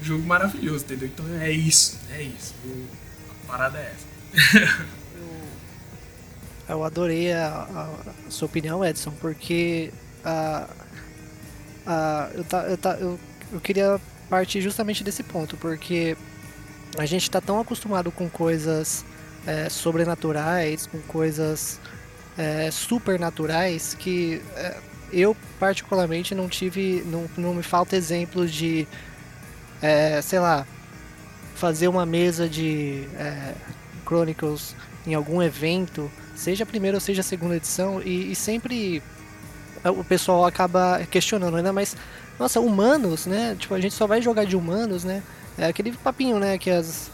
jogo 0.00 0.24
maravilhoso, 0.24 0.84
entendeu? 0.84 1.08
Então 1.12 1.26
é 1.40 1.50
isso, 1.50 1.98
é 2.12 2.22
isso. 2.22 2.54
O, 2.64 2.86
a 3.30 3.46
parada 3.50 3.78
é 3.78 3.92
essa. 3.92 4.86
eu, 6.68 6.76
eu 6.76 6.84
adorei 6.84 7.32
a, 7.32 7.48
a, 7.48 8.30
sua 8.30 8.46
opinião, 8.46 8.84
Edson, 8.84 9.10
porque 9.20 9.92
a, 10.24 10.68
a, 11.84 12.30
eu, 12.32 12.44
tá, 12.44 12.62
eu, 12.62 12.78
tá, 12.78 12.92
eu, 12.94 13.20
eu 13.52 13.60
queria 13.60 14.00
partir 14.30 14.60
justamente 14.60 15.02
desse 15.02 15.24
ponto, 15.24 15.56
porque 15.56 16.16
a 16.96 17.04
gente 17.06 17.24
está 17.24 17.40
tão 17.40 17.58
acostumado 17.58 18.12
com 18.12 18.30
coisas 18.30 19.04
é, 19.44 19.68
sobrenaturais, 19.68 20.86
com 20.86 21.00
coisas 21.02 21.80
é, 22.38 22.70
supernaturais, 22.70 23.94
que 23.94 24.40
é, 24.54 24.80
eu 25.12 25.36
particularmente 25.58 26.34
não 26.34 26.48
tive, 26.48 27.02
não, 27.06 27.28
não 27.36 27.54
me 27.54 27.62
falta 27.62 27.96
exemplos 27.96 28.52
de, 28.52 28.86
é, 29.82 30.20
sei 30.22 30.38
lá, 30.38 30.66
fazer 31.54 31.88
uma 31.88 32.06
mesa 32.06 32.48
de 32.48 33.06
é, 33.18 33.54
Chronicles 34.06 34.74
em 35.06 35.14
algum 35.14 35.42
evento, 35.42 36.10
seja 36.34 36.64
a 36.64 36.66
primeira 36.66 36.96
ou 36.96 37.00
seja 37.00 37.20
a 37.20 37.24
segunda 37.24 37.56
edição, 37.56 38.00
e, 38.02 38.32
e 38.32 38.34
sempre 38.34 39.02
o 39.84 40.04
pessoal 40.04 40.44
acaba 40.44 41.00
questionando 41.10 41.56
ainda 41.56 41.72
mais, 41.72 41.96
nossa, 42.38 42.60
humanos, 42.60 43.26
né? 43.26 43.56
Tipo, 43.58 43.74
a 43.74 43.80
gente 43.80 43.94
só 43.94 44.06
vai 44.06 44.20
jogar 44.20 44.44
de 44.44 44.56
humanos, 44.56 45.04
né? 45.04 45.22
É 45.56 45.66
aquele 45.66 45.92
papinho, 45.92 46.38
né, 46.38 46.58
que 46.58 46.70
as 46.70 47.10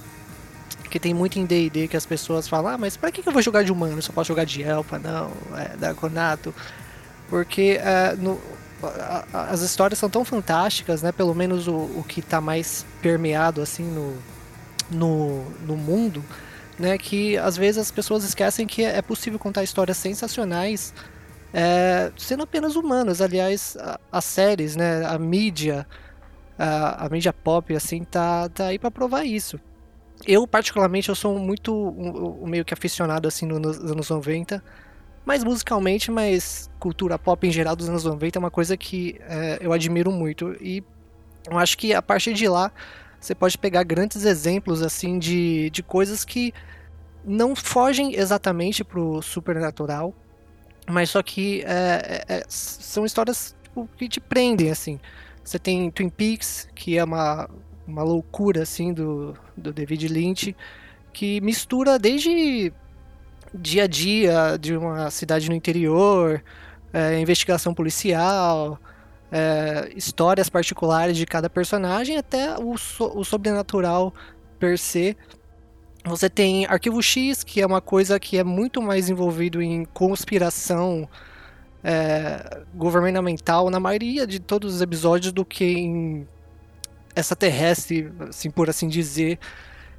que 0.89 1.01
tem 1.01 1.13
muito 1.13 1.39
em 1.39 1.45
D&D 1.45 1.89
que 1.89 1.97
as 1.97 2.07
pessoas 2.07 2.47
falam, 2.47 2.73
ah, 2.73 2.79
mas 2.79 2.97
pra 2.97 3.11
que, 3.11 3.27
eu 3.27 3.33
vou 3.33 3.43
jogar 3.43 3.65
de 3.65 3.73
humano? 3.73 3.99
Eu 3.99 4.03
só 4.03 4.13
posso 4.13 4.29
jogar 4.29 4.45
de 4.45 4.63
elfa, 4.63 4.99
não, 4.99 5.33
é, 5.57 5.77
Draconato. 5.77 6.55
Porque 7.29 7.79
é, 7.81 8.15
no, 8.17 8.41
a, 8.83 9.25
a, 9.33 9.43
as 9.51 9.62
histórias 9.62 9.99
são 9.99 10.09
tão 10.09 10.25
fantásticas, 10.25 11.03
né? 11.03 11.12
Pelo 11.12 11.35
menos 11.35 11.67
o, 11.67 11.75
o 11.75 12.05
que 12.07 12.21
está 12.21 12.41
mais 12.41 12.87
permeado 13.03 13.61
assim 13.61 13.85
no, 13.85 14.17
no, 14.91 15.51
no 15.61 15.77
mundo, 15.77 16.25
né? 16.79 16.97
Que 16.99 17.37
às 17.37 17.57
vezes 17.57 17.79
as 17.79 17.91
pessoas 17.91 18.25
esquecem 18.25 18.67
que 18.67 18.85
é 18.85 19.03
possível 19.03 19.39
contar 19.39 19.62
histórias 19.62 19.97
sensacionais 19.97 20.95
é, 21.53 22.12
sendo 22.17 22.43
apenas 22.43 22.77
humanos. 22.77 23.21
Aliás, 23.21 23.77
as 24.11 24.25
séries, 24.25 24.77
né? 24.77 25.05
A 25.07 25.19
mídia 25.19 25.87
a, 26.59 27.07
a 27.07 27.09
mídia 27.09 27.33
pop 27.33 27.75
assim 27.75 28.05
tá, 28.05 28.49
tá 28.49 28.67
aí 28.67 28.79
para 28.79 28.91
provar 28.91 29.25
isso. 29.25 29.61
Eu 30.27 30.47
particularmente 30.47 31.09
eu 31.09 31.15
sou 31.15 31.39
muito 31.39 31.75
um, 31.75 32.43
um, 32.43 32.47
meio 32.47 32.65
que 32.65 32.73
aficionado 32.73 33.29
assim 33.29 33.47
nos 33.47 33.79
anos 33.79 34.09
90, 34.09 34.62
mais 35.27 35.43
musicalmente, 35.43 36.11
mas 36.11 36.71
cultura 36.79 37.19
pop 37.19 37.45
em 37.47 37.51
geral 37.51 37.75
dos 37.75 37.89
anos 37.89 38.05
90 38.05 38.39
é 38.39 38.41
uma 38.41 38.51
coisa 38.51 38.77
que 38.77 39.17
é, 39.23 39.59
eu 39.61 39.73
admiro 39.73 40.12
muito 40.12 40.57
e 40.61 40.85
eu 41.51 41.59
acho 41.59 41.77
que 41.77 41.93
a 41.93 42.01
partir 42.01 42.33
de 42.33 42.49
lá 42.49 42.71
você 43.21 43.35
pode 43.35 43.59
pegar 43.59 43.83
grandes 43.83 44.25
exemplos 44.25 44.83
assim 44.83 45.19
de, 45.19 45.69
de 45.71 45.83
coisas 45.83 46.25
que 46.25 46.55
não 47.25 47.57
fogem 47.57 48.15
exatamente 48.15 48.85
pro 48.85 49.21
supernatural, 49.21 50.15
mas 50.89 51.11
só 51.11 51.21
que 51.25 51.62
é, 51.62 52.25
é, 52.29 52.37
é 52.37 52.45
são 52.49 53.05
histórias 53.05 53.57
tipo, 53.65 53.89
que 53.97 54.09
te 54.09 54.21
prendem 54.21 54.71
assim. 54.71 55.01
Você 55.43 55.59
tem 55.59 55.91
Twin 55.91 56.09
Peaks, 56.09 56.69
que 56.73 56.97
é 56.97 57.03
uma, 57.03 57.51
uma 57.85 58.05
loucura 58.05 58.62
assim 58.62 58.93
do, 58.93 59.37
do 59.57 59.73
David 59.73 60.07
Lynch, 60.07 60.55
que 61.12 61.41
mistura 61.41 61.99
desde 61.99 62.73
dia 63.55 63.85
a 63.85 63.87
dia 63.87 64.59
de 64.61 64.77
uma 64.77 65.11
cidade 65.11 65.49
no 65.49 65.55
interior, 65.55 66.43
é, 66.93 67.19
investigação 67.21 67.75
policial, 67.75 68.79
é, 69.31 69.93
histórias 69.95 70.49
particulares 70.49 71.17
de 71.17 71.27
cada 71.27 71.51
personagem, 71.51 72.17
até 72.17 72.59
o, 72.59 72.77
so, 72.77 73.13
o 73.15 73.25
sobrenatural 73.25 74.13
per 74.59 74.79
se. 74.79 75.17
Você 76.05 76.31
tem 76.31 76.67
Arquivo 76.67 77.03
X, 77.03 77.43
que 77.43 77.61
é 77.61 77.67
uma 77.67 77.81
coisa 77.81 78.21
que 78.21 78.39
é 78.39 78.45
muito 78.45 78.81
mais 78.81 79.09
envolvido 79.09 79.61
em 79.61 79.85
conspiração 79.85 81.09
é, 81.83 82.63
governamental 82.75 83.71
na 83.71 83.81
maioria 83.81 84.27
de 84.27 84.39
todos 84.39 84.77
os 84.77 84.81
episódios 84.81 85.33
do 85.33 85.45
que 85.45 85.65
em 85.65 86.29
extraterrestre, 87.15 88.13
assim, 88.29 88.51
por 88.51 88.71
assim 88.71 88.89
dizer. 88.89 89.39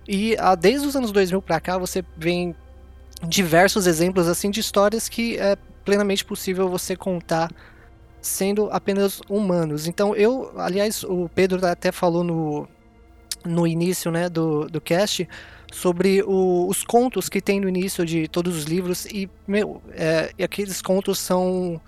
E 0.08 0.38
ah, 0.40 0.56
desde 0.56 0.88
os 0.88 0.96
anos 0.96 1.12
2000 1.12 1.42
para 1.42 1.60
cá 1.60 1.78
você 1.78 2.04
vem 2.16 2.56
diversos 3.26 3.88
exemplos 3.88 4.28
assim 4.28 4.50
de 4.50 4.60
histórias 4.60 5.10
que 5.10 5.38
é 5.38 5.56
plenamente 5.84 6.24
possível 6.24 6.70
você 6.70 6.96
contar 6.96 7.50
sendo 8.22 8.70
apenas 8.72 9.22
humanos. 9.30 9.88
Então 9.88 10.16
eu, 10.16 10.52
aliás, 10.58 11.04
o 11.04 11.30
Pedro 11.34 11.66
até 11.66 11.92
falou 11.92 12.24
no, 12.24 12.68
no 13.46 13.66
início 13.66 14.12
né, 14.12 14.30
do, 14.30 14.66
do 14.66 14.82
cast 14.82 15.28
sobre 15.72 16.22
o, 16.24 16.68
os 16.68 16.84
contos 16.84 17.30
que 17.30 17.42
tem 17.42 17.60
no 17.60 17.70
início 17.70 18.06
de 18.06 18.28
todos 18.28 18.56
os 18.58 18.64
livros 18.66 19.06
e, 19.06 19.30
meu, 19.48 19.82
é, 19.92 20.32
e 20.38 20.44
aqueles 20.44 20.82
contos 20.82 21.20
são 21.20 21.80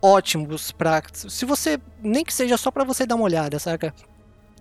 ótimos 0.00 0.70
para 0.70 1.02
se 1.12 1.44
você 1.44 1.78
nem 2.02 2.24
que 2.24 2.32
seja 2.32 2.56
só 2.56 2.70
para 2.70 2.84
você 2.84 3.04
dar 3.04 3.16
uma 3.16 3.24
olhada, 3.24 3.58
saca? 3.58 3.92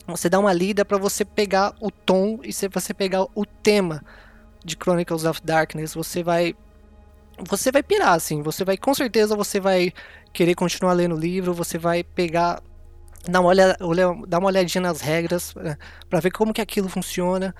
Você 0.08 0.30
dá 0.30 0.40
uma 0.40 0.54
lida 0.54 0.86
para 0.86 0.98
você 0.98 1.26
pegar 1.26 1.76
o 1.82 1.92
tom 1.92 2.40
e 2.44 2.52
você 2.54 2.94
pegar 2.94 3.24
o 3.36 3.46
tema 3.46 4.02
de 4.68 4.76
Chronicles 4.76 5.24
of 5.24 5.42
Darkness, 5.44 5.94
você 5.94 6.22
vai 6.22 6.54
você 7.48 7.72
vai 7.72 7.84
pirar 7.84 8.14
assim, 8.14 8.42
você 8.42 8.66
vai 8.66 8.78
com 8.78 8.94
certeza 8.94 9.36
você 9.36 9.60
vai 9.60 9.94
querer 10.34 10.56
continuar 10.56 10.94
lendo 10.94 11.16
o 11.16 11.20
livro, 11.20 11.54
você 11.54 11.78
vai 11.78 12.04
pegar 12.04 12.62
dar 13.28 13.40
uma, 13.40 13.50
olhada, 13.50 13.78
dar 14.28 14.40
uma 14.40 14.48
olhadinha 14.48 14.82
nas 14.82 15.02
regras 15.02 15.54
é, 15.58 15.78
para 16.10 16.20
ver 16.20 16.32
como 16.32 16.54
que 16.54 16.62
aquilo 16.62 16.90
funciona. 16.90 17.56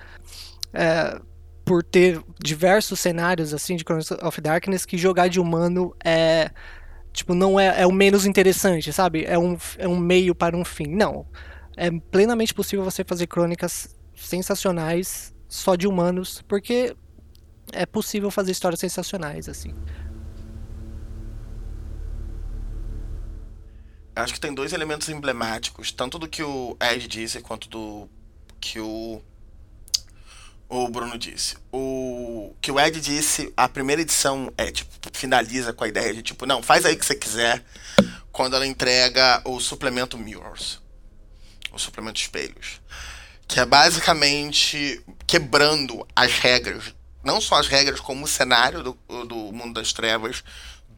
É, 0.72 1.18
por 1.64 1.82
ter 1.82 2.20
diversos 2.42 2.98
cenários 2.98 3.52
assim 3.52 3.76
de 3.76 3.84
Chronicles 3.84 4.22
of 4.22 4.40
Darkness 4.40 4.86
que 4.86 4.96
jogar 4.96 5.28
de 5.28 5.38
humano 5.38 5.94
é 6.02 6.50
tipo 7.12 7.34
não 7.34 7.60
é, 7.60 7.82
é 7.82 7.86
o 7.86 7.92
menos 7.92 8.24
interessante, 8.24 8.90
sabe? 8.92 9.24
É 9.24 9.38
um, 9.38 9.56
é 9.76 9.86
um 9.86 9.98
meio 9.98 10.34
para 10.34 10.56
um 10.56 10.64
fim. 10.64 10.86
Não. 10.86 11.26
É 11.76 11.90
plenamente 11.90 12.54
possível 12.54 12.84
você 12.84 13.04
fazer 13.04 13.26
crônicas 13.26 13.94
sensacionais 14.14 15.34
só 15.48 15.74
de 15.74 15.86
humanos, 15.86 16.42
porque 16.46 16.94
é 17.72 17.86
possível 17.86 18.30
fazer 18.30 18.52
histórias 18.52 18.80
sensacionais 18.80 19.48
assim. 19.48 19.74
Acho 24.14 24.34
que 24.34 24.40
tem 24.40 24.52
dois 24.52 24.72
elementos 24.72 25.08
emblemáticos, 25.08 25.92
tanto 25.92 26.18
do 26.18 26.28
que 26.28 26.42
o 26.42 26.76
Ed 26.80 27.06
disse 27.06 27.40
quanto 27.40 27.68
do 27.68 28.08
que 28.60 28.80
o 28.80 29.22
o 30.68 30.86
Bruno 30.88 31.16
disse. 31.16 31.56
O 31.72 32.54
que 32.60 32.70
o 32.70 32.78
Ed 32.78 33.00
disse, 33.00 33.52
a 33.56 33.68
primeira 33.68 34.02
edição 34.02 34.52
é 34.58 34.70
tipo 34.70 34.90
finaliza 35.12 35.72
com 35.72 35.84
a 35.84 35.88
ideia 35.88 36.12
de 36.12 36.22
tipo, 36.22 36.44
não, 36.46 36.62
faz 36.62 36.84
aí 36.84 36.94
o 36.94 36.98
que 36.98 37.06
você 37.06 37.14
quiser 37.14 37.64
quando 38.30 38.54
ela 38.54 38.66
entrega 38.66 39.40
o 39.44 39.58
suplemento 39.58 40.18
Mirrors. 40.18 40.80
O 41.72 41.78
suplemento 41.78 42.20
espelhos. 42.20 42.80
Que 43.48 43.60
é 43.60 43.64
basicamente 43.66 45.02
quebrando 45.26 46.06
as 46.14 46.32
regras, 46.34 46.94
não 47.24 47.40
só 47.40 47.56
as 47.56 47.66
regras, 47.66 47.98
como 47.98 48.24
o 48.24 48.28
cenário 48.28 48.82
do, 48.82 48.98
do 49.24 49.36
mundo 49.52 49.74
das 49.74 49.92
trevas 49.92 50.44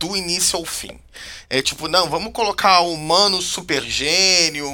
do 0.00 0.16
início 0.16 0.58
ao 0.58 0.64
fim. 0.64 0.98
É 1.50 1.60
tipo, 1.60 1.86
não, 1.86 2.08
vamos 2.08 2.32
colocar 2.32 2.80
o 2.80 2.94
humano 2.94 3.42
super 3.42 3.82
gênio, 3.82 4.66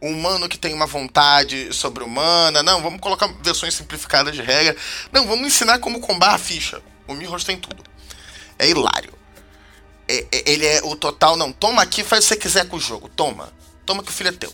o 0.00 0.06
humano 0.06 0.48
que 0.48 0.56
tem 0.56 0.72
uma 0.72 0.86
vontade 0.86 1.72
sobre-humana. 1.74 2.62
Não, 2.62 2.80
vamos 2.80 3.00
colocar 3.00 3.26
versões 3.42 3.74
simplificadas 3.74 4.36
de 4.36 4.40
regra. 4.40 4.76
Não, 5.10 5.26
vamos 5.26 5.48
ensinar 5.48 5.80
como 5.80 5.98
combar 5.98 6.34
a 6.34 6.38
ficha. 6.38 6.80
O 7.08 7.14
Mirrors 7.14 7.42
tem 7.42 7.58
tudo. 7.58 7.82
É 8.56 8.68
hilário. 8.68 9.12
É, 10.06 10.26
é, 10.30 10.50
ele 10.52 10.64
é 10.64 10.80
o 10.84 10.94
total, 10.94 11.36
não, 11.36 11.52
toma 11.52 11.82
aqui, 11.82 12.04
faz 12.04 12.24
o 12.24 12.28
que 12.28 12.34
você 12.34 12.40
quiser 12.40 12.68
com 12.68 12.76
o 12.76 12.80
jogo. 12.80 13.08
Toma. 13.08 13.52
Toma 13.84 14.02
que 14.02 14.10
o 14.10 14.14
filho 14.14 14.28
é 14.28 14.32
teu. 14.32 14.52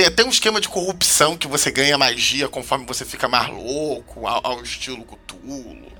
Tem 0.00 0.06
até 0.06 0.24
um 0.24 0.30
esquema 0.30 0.62
de 0.62 0.68
corrupção 0.70 1.36
que 1.36 1.46
você 1.46 1.70
ganha 1.70 1.98
magia 1.98 2.48
conforme 2.48 2.86
você 2.86 3.04
fica 3.04 3.28
mais 3.28 3.50
louco, 3.50 4.26
ao, 4.26 4.40
ao 4.46 4.62
estilo 4.62 5.04
Cthulhu. 5.04 5.92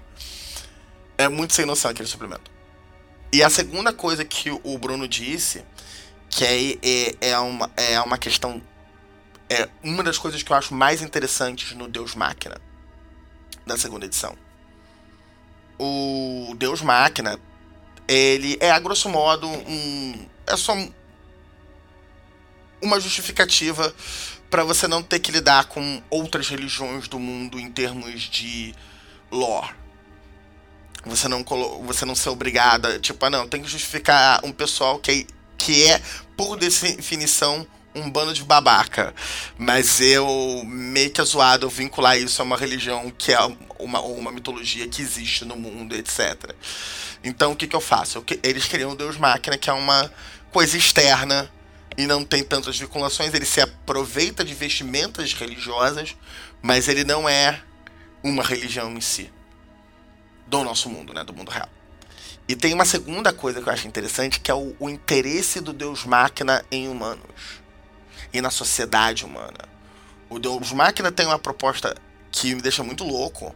É 1.18 1.28
muito 1.28 1.52
sem 1.52 1.66
noção 1.66 1.90
aquele 1.90 2.08
suplemento. 2.08 2.50
E 3.30 3.42
a 3.42 3.50
segunda 3.50 3.92
coisa 3.92 4.24
que 4.24 4.50
o 4.50 4.78
Bruno 4.78 5.06
disse, 5.06 5.62
que 6.30 6.46
é, 6.46 6.78
é, 6.82 7.14
é, 7.32 7.38
uma, 7.40 7.70
é 7.76 8.00
uma 8.00 8.16
questão. 8.16 8.62
É 9.50 9.68
uma 9.82 10.02
das 10.02 10.16
coisas 10.16 10.42
que 10.42 10.50
eu 10.50 10.56
acho 10.56 10.72
mais 10.72 11.02
interessantes 11.02 11.76
no 11.76 11.86
Deus 11.86 12.14
Máquina, 12.14 12.56
da 13.66 13.76
segunda 13.76 14.06
edição. 14.06 14.34
O 15.78 16.54
Deus 16.56 16.80
Máquina, 16.80 17.38
ele 18.08 18.56
é, 18.62 18.70
a 18.70 18.78
grosso 18.78 19.10
modo, 19.10 19.46
um. 19.46 20.26
É 20.46 20.56
só 20.56 20.74
uma 22.82 23.00
justificativa 23.00 23.94
para 24.50 24.64
você 24.64 24.88
não 24.88 25.02
ter 25.02 25.20
que 25.20 25.30
lidar 25.30 25.66
com 25.66 26.02
outras 26.10 26.48
religiões 26.48 27.06
do 27.08 27.18
mundo 27.18 27.58
em 27.58 27.70
termos 27.70 28.22
de 28.22 28.74
lore 29.30 29.80
você 31.04 31.28
não 31.28 31.44
você 31.84 32.04
não 32.04 32.14
ser 32.14 32.28
obrigada, 32.28 32.98
tipo, 32.98 33.24
ah, 33.24 33.30
não, 33.30 33.48
tem 33.48 33.62
que 33.62 33.68
justificar 33.68 34.40
um 34.44 34.52
pessoal 34.52 34.98
que, 34.98 35.26
que 35.56 35.86
é, 35.86 36.00
por 36.36 36.56
definição, 36.56 37.66
um 37.94 38.08
bando 38.10 38.32
de 38.32 38.44
babaca. 38.44 39.14
Mas 39.58 40.00
eu 40.00 40.62
meio 40.66 41.10
que 41.10 41.20
é 41.20 41.24
zoado 41.24 41.66
eu 41.66 41.70
vincular 41.70 42.18
isso 42.18 42.40
a 42.40 42.44
uma 42.44 42.56
religião 42.56 43.10
que 43.16 43.32
é 43.32 43.38
uma, 43.78 44.00
uma 44.00 44.30
mitologia 44.30 44.86
que 44.88 45.02
existe 45.02 45.44
no 45.44 45.56
mundo, 45.56 45.94
etc. 45.94 46.54
Então 47.24 47.52
o 47.52 47.56
que, 47.56 47.66
que 47.66 47.76
eu 47.76 47.80
faço? 47.80 48.18
Eu, 48.18 48.24
eles 48.42 48.66
criam 48.66 48.92
o 48.92 48.96
Deus 48.96 49.16
Máquina, 49.16 49.56
que 49.56 49.70
é 49.70 49.72
uma 49.72 50.10
coisa 50.52 50.76
externa 50.76 51.50
e 51.96 52.07
não 52.07 52.24
tem 52.24 52.42
tantas 52.42 52.79
vinculações. 52.79 53.33
Ele 53.35 53.44
se 53.44 53.61
aproveita 53.61 54.44
de 54.44 54.55
vestimentas 54.55 55.33
religiosas, 55.33 56.16
mas 56.62 56.88
ele 56.88 57.05
não 57.05 57.29
é 57.29 57.62
uma 58.22 58.42
religião 58.42 58.92
em 58.92 59.00
si 59.00 59.31
do 60.46 60.64
nosso 60.64 60.88
mundo, 60.88 61.14
né, 61.14 61.24
do 61.24 61.33
mundo 61.33 61.50
real. 61.50 61.68
E 62.48 62.57
tem 62.57 62.74
uma 62.74 62.85
segunda 62.85 63.33
coisa 63.33 63.62
que 63.62 63.68
eu 63.68 63.72
acho 63.72 63.87
interessante, 63.87 64.40
que 64.40 64.50
é 64.50 64.55
o, 64.55 64.74
o 64.81 64.90
interesse 64.90 65.61
do 65.61 65.72
Deus 65.72 66.05
Máquina 66.05 66.64
em 66.70 66.88
humanos 66.88 67.62
e 68.33 68.40
na 68.40 68.50
sociedade 68.50 69.24
humana. 69.24 69.68
O 70.29 70.38
Deus 70.38 70.72
Máquina 70.72 71.12
tem 71.12 71.26
uma 71.26 71.38
proposta 71.38 71.94
que 72.31 72.55
me 72.55 72.61
deixa 72.61 72.83
muito 72.83 73.05
louco, 73.05 73.55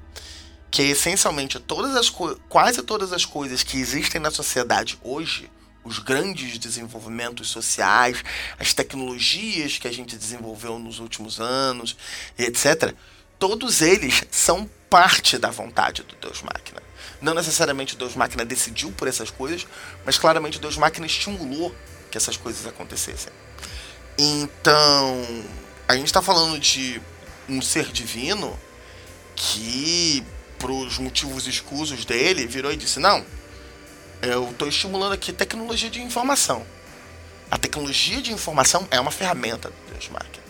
que 0.71 0.83
é 0.83 0.87
essencialmente 0.87 1.59
todas 1.59 1.95
as 1.97 2.11
quase 2.49 2.83
todas 2.83 3.13
as 3.13 3.25
coisas 3.25 3.63
que 3.63 3.79
existem 3.79 4.21
na 4.21 4.31
sociedade 4.31 4.99
hoje, 5.03 5.51
os 5.85 5.99
grandes 5.99 6.59
desenvolvimentos 6.59 7.49
sociais, 7.49 8.25
as 8.59 8.73
tecnologias 8.73 9.79
que 9.79 9.87
a 9.87 9.93
gente 9.93 10.17
desenvolveu 10.17 10.79
nos 10.79 10.99
últimos 10.99 11.41
anos, 11.41 11.97
etc., 12.39 12.95
todos 13.39 13.83
eles 13.83 14.25
são 14.31 14.69
parte 14.89 15.37
da 15.37 15.51
vontade 15.51 16.03
do 16.03 16.17
Deus 16.17 16.43
Máquina. 16.43 16.83
Não 17.21 17.35
necessariamente 17.35 17.95
o 17.95 17.99
Deus 17.99 18.15
Máquina 18.15 18.45
decidiu 18.45 18.91
por 18.93 19.09
essas 19.09 19.31
coisas, 19.31 19.67
mas 20.05 20.19
claramente 20.19 20.59
o 20.59 20.61
Deus 20.61 20.77
Máquina 20.77 21.07
estimulou 21.07 21.75
que 22.11 22.17
essas 22.17 22.37
coisas 22.37 22.67
acontecessem. 22.67 23.33
Então, 24.17 25.45
a 25.89 25.97
gente 25.97 26.07
está 26.07 26.23
falando 26.23 26.59
de 26.59 27.01
um 27.49 27.61
ser 27.61 27.87
divino 27.91 28.59
que, 29.35 30.25
para 30.59 30.71
os 30.71 30.99
motivos 30.99 31.47
escusos 31.47 32.05
dele, 32.05 32.47
virou 32.47 32.73
e 32.73 32.77
disse: 32.77 33.01
Não, 33.01 33.25
eu 34.25 34.51
estou 34.51 34.69
estimulando 34.69 35.13
aqui 35.13 35.33
tecnologia 35.33 35.91
de 35.91 36.03
informação. 36.03 36.67
A 37.51 37.59
tecnologia 37.59 38.21
de 38.21 38.33
informação 38.33 38.87
é 38.91 38.99
uma 38.99 39.11
ferramenta 39.11 39.69
do 39.69 39.93
Deus 39.93 40.09
Máquina. 40.09 40.45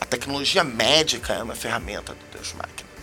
A 0.00 0.04
tecnologia 0.04 0.62
médica 0.64 1.32
é 1.32 1.42
uma 1.42 1.54
ferramenta 1.54 2.12
do 2.12 2.26
Deus 2.32 2.52
Máquina 2.52 2.94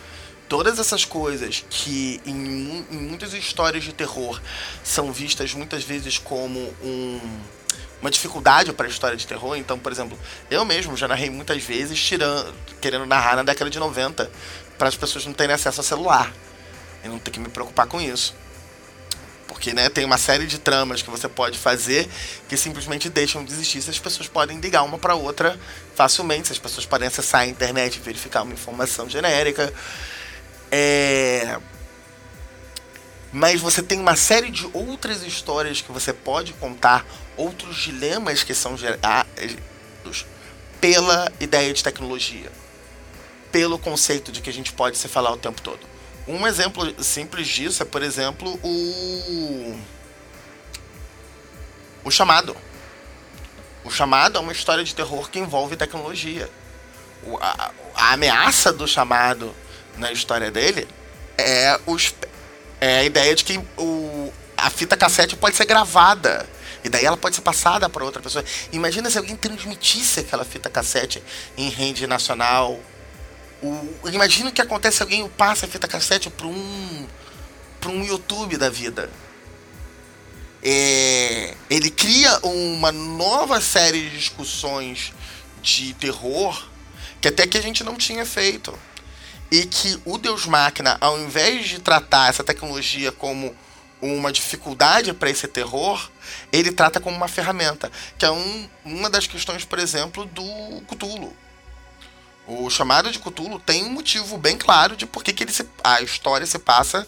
todas 0.51 0.79
essas 0.79 1.05
coisas 1.05 1.63
que 1.69 2.19
em, 2.25 2.85
em, 2.91 2.97
muitas 2.97 3.33
histórias 3.33 3.85
de 3.85 3.93
terror 3.93 4.37
são 4.83 5.09
vistas 5.09 5.53
muitas 5.53 5.81
vezes 5.81 6.17
como 6.17 6.59
um, 6.83 7.21
uma 8.01 8.11
dificuldade 8.11 8.73
para 8.73 8.85
a 8.85 8.89
história 8.89 9.15
de 9.15 9.25
terror. 9.25 9.55
Então, 9.55 9.79
por 9.79 9.93
exemplo, 9.93 10.19
eu 10.49 10.65
mesmo 10.65 10.97
já 10.97 11.07
narrei 11.07 11.29
muitas 11.29 11.63
vezes 11.63 11.97
tirando, 12.03 12.53
querendo 12.81 13.05
narrar 13.05 13.37
na 13.37 13.43
década 13.43 13.69
de 13.69 13.79
90 13.79 14.29
para 14.77 14.89
as 14.89 14.95
pessoas 14.97 15.25
não 15.25 15.31
terem 15.31 15.55
acesso 15.55 15.79
a 15.79 15.83
celular 15.85 16.33
e 17.01 17.07
não 17.07 17.17
ter 17.17 17.31
que 17.31 17.39
me 17.39 17.47
preocupar 17.47 17.87
com 17.87 18.01
isso. 18.01 18.35
Porque 19.61 19.75
né, 19.75 19.89
tem 19.89 20.03
uma 20.03 20.17
série 20.17 20.47
de 20.47 20.57
tramas 20.57 21.03
que 21.03 21.09
você 21.11 21.29
pode 21.29 21.55
fazer 21.55 22.09
que 22.49 22.57
simplesmente 22.57 23.11
deixam 23.11 23.45
de 23.45 23.53
existir 23.53 23.79
se 23.79 23.91
as 23.91 23.99
pessoas 23.99 24.27
podem 24.27 24.59
ligar 24.59 24.81
uma 24.81 24.97
para 24.97 25.13
outra 25.13 25.55
facilmente, 25.93 26.47
se 26.47 26.53
as 26.53 26.57
pessoas 26.57 26.87
podem 26.87 27.07
acessar 27.07 27.41
a 27.41 27.45
internet 27.45 27.97
e 27.97 27.99
verificar 27.99 28.41
uma 28.41 28.53
informação 28.53 29.07
genérica. 29.07 29.71
É... 30.71 31.59
Mas 33.31 33.61
você 33.61 33.83
tem 33.83 33.99
uma 33.99 34.15
série 34.15 34.49
de 34.49 34.67
outras 34.73 35.21
histórias 35.21 35.79
que 35.79 35.91
você 35.91 36.11
pode 36.11 36.53
contar, 36.53 37.05
outros 37.37 37.77
dilemas 37.77 38.41
que 38.41 38.55
são 38.55 38.75
gerados 38.75 40.25
pela 40.81 41.31
ideia 41.39 41.71
de 41.71 41.83
tecnologia, 41.83 42.51
pelo 43.51 43.77
conceito 43.77 44.31
de 44.31 44.41
que 44.41 44.49
a 44.49 44.53
gente 44.53 44.73
pode 44.73 44.97
se 44.97 45.07
falar 45.07 45.31
o 45.31 45.37
tempo 45.37 45.61
todo. 45.61 45.90
Um 46.27 46.45
exemplo 46.47 47.03
simples 47.03 47.47
disso 47.47 47.81
é, 47.81 47.85
por 47.85 48.01
exemplo, 48.03 48.59
o 48.63 49.79
O 52.03 52.11
Chamado. 52.11 52.55
O 53.83 53.89
Chamado 53.89 54.37
é 54.37 54.41
uma 54.41 54.51
história 54.51 54.83
de 54.83 54.93
terror 54.93 55.29
que 55.29 55.39
envolve 55.39 55.75
tecnologia. 55.75 56.49
O, 57.23 57.37
a, 57.37 57.71
a, 57.95 58.13
ameaça 58.13 58.71
do 58.71 58.87
Chamado 58.87 59.53
na 59.97 60.11
história 60.11 60.49
dele 60.49 60.87
é, 61.37 61.79
os, 61.85 62.13
é 62.79 62.99
a 62.99 63.03
ideia 63.03 63.35
de 63.35 63.43
que 63.43 63.59
o, 63.77 64.33
a 64.57 64.69
fita 64.69 64.95
cassete 64.95 65.35
pode 65.35 65.55
ser 65.55 65.65
gravada. 65.65 66.47
E 66.83 66.89
daí 66.89 67.05
ela 67.05 67.17
pode 67.17 67.35
ser 67.35 67.41
passada 67.41 67.87
para 67.89 68.03
outra 68.03 68.21
pessoa. 68.21 68.43
Imagina 68.71 69.09
se 69.09 69.17
alguém 69.17 69.35
transmitisse 69.35 70.21
aquela 70.21 70.43
fita 70.43 70.69
cassete 70.69 71.21
em 71.57 71.69
rede 71.69 72.07
nacional. 72.07 72.79
O, 73.61 74.09
imagina 74.09 74.49
o 74.49 74.53
que 74.53 74.61
acontece 74.61 75.03
alguém 75.03 75.27
passa 75.29 75.65
a 75.65 75.69
fita 75.69 75.87
cassete 75.87 76.29
para 76.29 76.47
um, 76.47 77.07
um 77.87 78.03
YouTube 78.03 78.57
da 78.57 78.69
vida. 78.69 79.09
É, 80.63 81.55
ele 81.69 81.89
cria 81.89 82.39
uma 82.43 82.91
nova 82.91 83.59
série 83.59 84.09
de 84.09 84.17
discussões 84.17 85.11
de 85.61 85.93
terror 85.95 86.69
que 87.19 87.27
até 87.27 87.45
que 87.45 87.57
a 87.57 87.61
gente 87.61 87.83
não 87.83 87.95
tinha 87.95 88.25
feito. 88.25 88.77
E 89.51 89.65
que 89.65 89.99
o 90.05 90.17
Deus 90.17 90.45
Máquina, 90.45 90.97
ao 90.99 91.19
invés 91.19 91.67
de 91.67 91.79
tratar 91.79 92.29
essa 92.29 92.43
tecnologia 92.43 93.11
como 93.11 93.55
uma 94.01 94.31
dificuldade 94.31 95.13
para 95.13 95.29
esse 95.29 95.47
terror, 95.47 96.09
ele 96.51 96.71
trata 96.71 96.99
como 96.99 97.15
uma 97.15 97.27
ferramenta, 97.27 97.91
que 98.17 98.25
é 98.25 98.31
um, 98.31 98.69
uma 98.83 99.09
das 99.09 99.27
questões, 99.27 99.63
por 99.63 99.77
exemplo, 99.77 100.25
do 100.25 100.81
Cthulhu. 100.87 101.35
O 102.53 102.69
chamado 102.69 103.09
de 103.09 103.17
Cthulhu 103.17 103.59
tem 103.59 103.85
um 103.85 103.89
motivo 103.89 104.37
bem 104.37 104.57
claro 104.57 104.97
de 104.97 105.05
por 105.05 105.23
que, 105.23 105.41
ele 105.41 105.53
se, 105.53 105.65
a 105.81 106.01
história 106.01 106.45
se 106.45 106.59
passa 106.59 107.07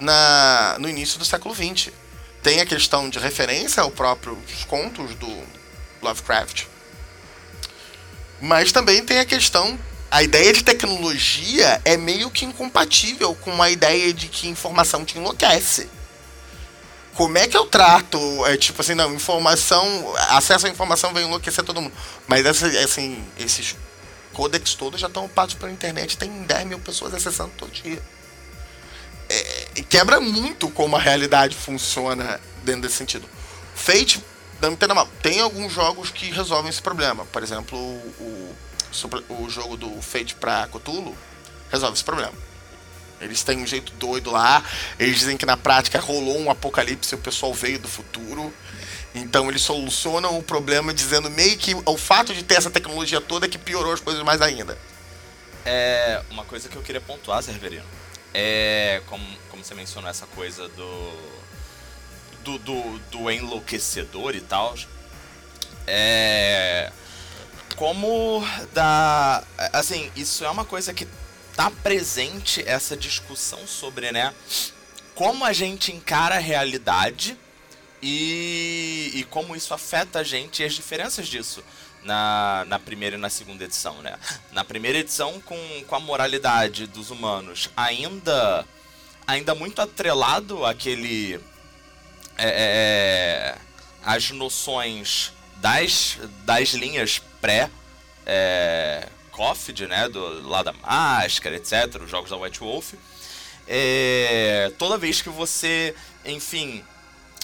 na, 0.00 0.76
no 0.80 0.88
início 0.88 1.16
do 1.16 1.24
século 1.24 1.54
XX. 1.54 1.92
Tem 2.42 2.60
a 2.60 2.66
questão 2.66 3.08
de 3.08 3.16
referência 3.20 3.84
aos 3.84 3.94
próprios 3.94 4.64
contos 4.66 5.14
do 5.14 5.28
Lovecraft, 6.02 6.64
mas 8.40 8.72
também 8.72 9.04
tem 9.04 9.20
a 9.20 9.24
questão 9.24 9.78
a 10.10 10.24
ideia 10.24 10.52
de 10.52 10.64
tecnologia 10.64 11.80
é 11.84 11.96
meio 11.96 12.28
que 12.28 12.44
incompatível 12.44 13.32
com 13.36 13.62
a 13.62 13.70
ideia 13.70 14.12
de 14.12 14.26
que 14.26 14.48
informação 14.48 15.04
te 15.04 15.16
enlouquece 15.18 15.88
como 17.14 17.36
é 17.36 17.46
que 17.46 17.56
eu 17.56 17.66
trato? 17.66 18.18
É 18.46 18.56
tipo 18.56 18.80
assim, 18.80 18.94
não, 18.94 19.12
informação, 19.14 20.14
acesso 20.30 20.66
à 20.66 20.70
informação 20.70 21.12
vai 21.12 21.22
enlouquecer 21.22 21.62
todo 21.62 21.80
mundo. 21.80 21.92
Mas 22.26 22.46
assim, 22.46 23.22
esses 23.38 23.76
codecs 24.32 24.74
todos 24.74 25.00
já 25.00 25.06
estão 25.06 25.24
ocupados 25.24 25.54
pela 25.54 25.70
internet, 25.70 26.16
tem 26.16 26.42
10 26.42 26.66
mil 26.66 26.78
pessoas 26.78 27.14
acessando 27.14 27.52
todo 27.56 27.70
dia. 27.70 28.02
É, 29.28 29.82
quebra 29.88 30.20
muito 30.20 30.68
como 30.70 30.96
a 30.96 31.00
realidade 31.00 31.54
funciona 31.54 32.40
dentro 32.64 32.82
desse 32.82 32.96
sentido. 32.96 33.28
Fate, 33.74 34.22
não 34.60 34.70
me 34.70 34.74
entenda 34.74 34.94
mal, 34.94 35.06
tem 35.22 35.40
alguns 35.40 35.72
jogos 35.72 36.10
que 36.10 36.30
resolvem 36.30 36.68
esse 36.68 36.82
problema. 36.82 37.24
Por 37.26 37.42
exemplo, 37.42 37.78
o, 37.78 38.54
o, 39.28 39.44
o 39.44 39.50
jogo 39.50 39.76
do 39.76 40.02
Fate 40.02 40.34
pra 40.34 40.66
Cthulhu 40.66 41.16
resolve 41.70 41.94
esse 41.94 42.04
problema 42.04 42.50
eles 43.20 43.42
têm 43.42 43.58
um 43.58 43.66
jeito 43.66 43.92
doido 43.92 44.30
lá. 44.30 44.64
Eles 44.98 45.18
dizem 45.18 45.36
que 45.36 45.44
na 45.44 45.56
prática 45.56 46.00
rolou 46.00 46.38
um 46.40 46.50
apocalipse 46.50 47.14
e 47.14 47.16
o 47.16 47.18
pessoal 47.18 47.52
veio 47.52 47.78
do 47.78 47.88
futuro. 47.88 48.52
Então 49.14 49.48
eles 49.48 49.62
solucionam 49.62 50.38
o 50.38 50.42
problema 50.42 50.94
dizendo 50.94 51.28
meio 51.30 51.56
que 51.58 51.74
o 51.74 51.96
fato 51.96 52.32
de 52.32 52.44
ter 52.44 52.54
essa 52.54 52.70
tecnologia 52.70 53.20
toda 53.20 53.46
é 53.46 53.48
que 53.48 53.58
piorou 53.58 53.92
as 53.92 54.00
coisas 54.00 54.22
mais 54.22 54.40
ainda. 54.40 54.78
É 55.64 56.22
uma 56.30 56.44
coisa 56.44 56.68
que 56.68 56.76
eu 56.76 56.82
queria 56.82 57.00
pontuar, 57.00 57.42
Cerverino. 57.42 57.84
É 58.32 59.02
como, 59.06 59.24
como 59.50 59.64
você 59.64 59.74
mencionou 59.74 60.08
essa 60.08 60.26
coisa 60.26 60.68
do, 60.68 61.12
do, 62.44 62.58
do, 62.58 62.98
do 63.10 63.30
enlouquecedor 63.30 64.34
e 64.34 64.40
tal. 64.40 64.74
É 65.86 66.92
como 67.80 68.46
da 68.74 69.42
assim 69.72 70.12
isso 70.14 70.44
é 70.44 70.50
uma 70.50 70.66
coisa 70.66 70.92
que 70.92 71.08
tá 71.56 71.70
presente 71.82 72.62
essa 72.66 72.94
discussão 72.94 73.66
sobre, 73.66 74.12
né, 74.12 74.34
como 75.14 75.46
a 75.46 75.52
gente 75.54 75.90
encara 75.90 76.36
a 76.36 76.38
realidade 76.38 77.38
e, 78.02 79.10
e 79.14 79.24
como 79.24 79.54
isso 79.54 79.74
afeta 79.74 80.20
a 80.20 80.24
gente 80.24 80.62
e 80.62 80.64
as 80.64 80.72
diferenças 80.72 81.28
disso 81.28 81.62
na, 82.02 82.64
na 82.66 82.78
primeira 82.78 83.16
e 83.16 83.18
na 83.18 83.28
segunda 83.28 83.64
edição, 83.64 84.00
né? 84.02 84.18
Na 84.52 84.64
primeira 84.64 84.98
edição, 84.98 85.40
com, 85.40 85.56
com 85.86 85.94
a 85.94 86.00
moralidade 86.00 86.86
dos 86.86 87.10
humanos 87.10 87.70
ainda, 87.76 88.66
ainda 89.26 89.54
muito 89.54 89.80
atrelado 89.80 90.64
àquele... 90.64 91.40
É, 92.36 92.48
é, 92.48 93.56
é 93.56 93.58
as 94.02 94.30
noções 94.30 95.32
das, 95.56 96.18
das 96.44 96.70
linhas 96.70 97.20
pré... 97.40 97.70
É, 98.26 99.08
né, 99.88 100.08
do, 100.08 100.46
lá 100.48 100.62
da 100.62 100.72
Máscara, 100.72 101.56
etc., 101.56 102.02
os 102.02 102.10
jogos 102.10 102.28
da 102.28 102.36
White 102.36 102.60
Wolf, 102.60 102.92
é, 103.66 104.70
toda 104.78 104.98
vez 104.98 105.22
que 105.22 105.30
você, 105.30 105.94
enfim, 106.24 106.84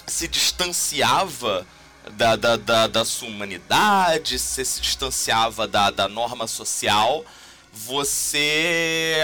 se 0.07 0.27
distanciava 0.27 1.67
da, 2.13 2.35
da, 2.35 2.55
da, 2.55 2.87
da 2.87 3.05
sua 3.05 3.27
humanidade, 3.27 4.39
você 4.39 4.63
se 4.63 4.81
distanciava 4.81 5.67
da, 5.67 5.91
da 5.91 6.07
norma 6.07 6.47
social, 6.47 7.25
você, 7.71 9.21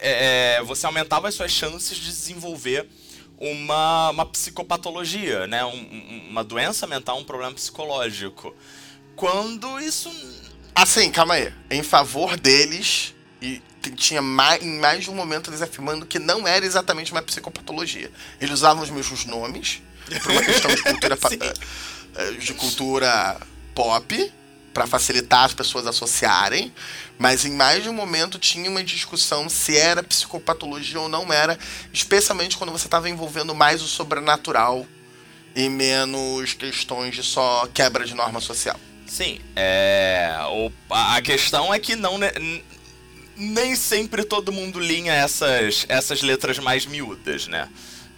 é, 0.00 0.56
é, 0.56 0.62
você 0.62 0.86
aumentava 0.86 1.28
as 1.28 1.34
suas 1.34 1.52
chances 1.52 1.96
de 1.96 2.06
desenvolver 2.06 2.88
uma, 3.38 4.10
uma 4.10 4.26
psicopatologia, 4.26 5.46
né? 5.46 5.64
Um, 5.64 6.28
uma 6.30 6.42
doença 6.42 6.86
mental, 6.86 7.18
um 7.18 7.24
problema 7.24 7.52
psicológico. 7.52 8.54
Quando 9.14 9.78
isso 9.78 10.10
Assim, 10.74 11.10
calma 11.10 11.34
aí. 11.34 11.52
Em 11.70 11.82
favor 11.82 12.36
deles, 12.36 13.14
e 13.42 13.60
tinha 13.94 14.22
mais, 14.22 14.62
em 14.62 14.78
mais 14.78 15.04
de 15.04 15.10
um 15.10 15.14
momento 15.14 15.50
eles 15.50 15.60
afirmando 15.60 16.06
que 16.06 16.18
não 16.18 16.48
era 16.48 16.64
exatamente 16.64 17.12
uma 17.12 17.20
psicopatologia. 17.20 18.10
Eles 18.40 18.54
usavam 18.54 18.82
os 18.82 18.88
mesmos 18.88 19.26
nomes, 19.26 19.82
por 20.20 20.32
uma 20.32 20.42
questão 20.42 20.74
de 20.74 20.82
cultura, 20.82 21.18
eh, 22.16 22.30
de 22.32 22.54
cultura 22.54 23.40
pop, 23.74 24.32
para 24.72 24.86
facilitar 24.86 25.44
as 25.44 25.54
pessoas 25.54 25.86
associarem, 25.86 26.72
mas 27.18 27.44
em 27.44 27.52
mais 27.52 27.82
de 27.82 27.88
um 27.88 27.92
momento 27.92 28.38
tinha 28.38 28.68
uma 28.70 28.82
discussão 28.82 29.48
se 29.48 29.76
era 29.76 30.02
psicopatologia 30.02 30.98
ou 30.98 31.08
não 31.08 31.32
era, 31.32 31.58
especialmente 31.92 32.56
quando 32.56 32.72
você 32.72 32.86
estava 32.86 33.08
envolvendo 33.08 33.54
mais 33.54 33.82
o 33.82 33.86
sobrenatural 33.86 34.86
e 35.54 35.68
menos 35.68 36.54
questões 36.54 37.14
de 37.14 37.22
só 37.22 37.68
quebra 37.72 38.04
de 38.04 38.14
norma 38.14 38.40
social. 38.40 38.78
Sim, 39.06 39.40
é. 39.54 40.34
O, 40.50 40.72
a 40.90 41.20
questão 41.20 41.72
é 41.72 41.78
que 41.78 41.94
não. 41.94 42.18
Nem 43.36 43.76
sempre 43.76 44.24
todo 44.24 44.52
mundo 44.52 44.78
linha 44.78 45.12
essas, 45.12 45.84
essas 45.88 46.22
letras 46.22 46.58
mais 46.58 46.86
miúdas, 46.86 47.46
né? 47.46 47.68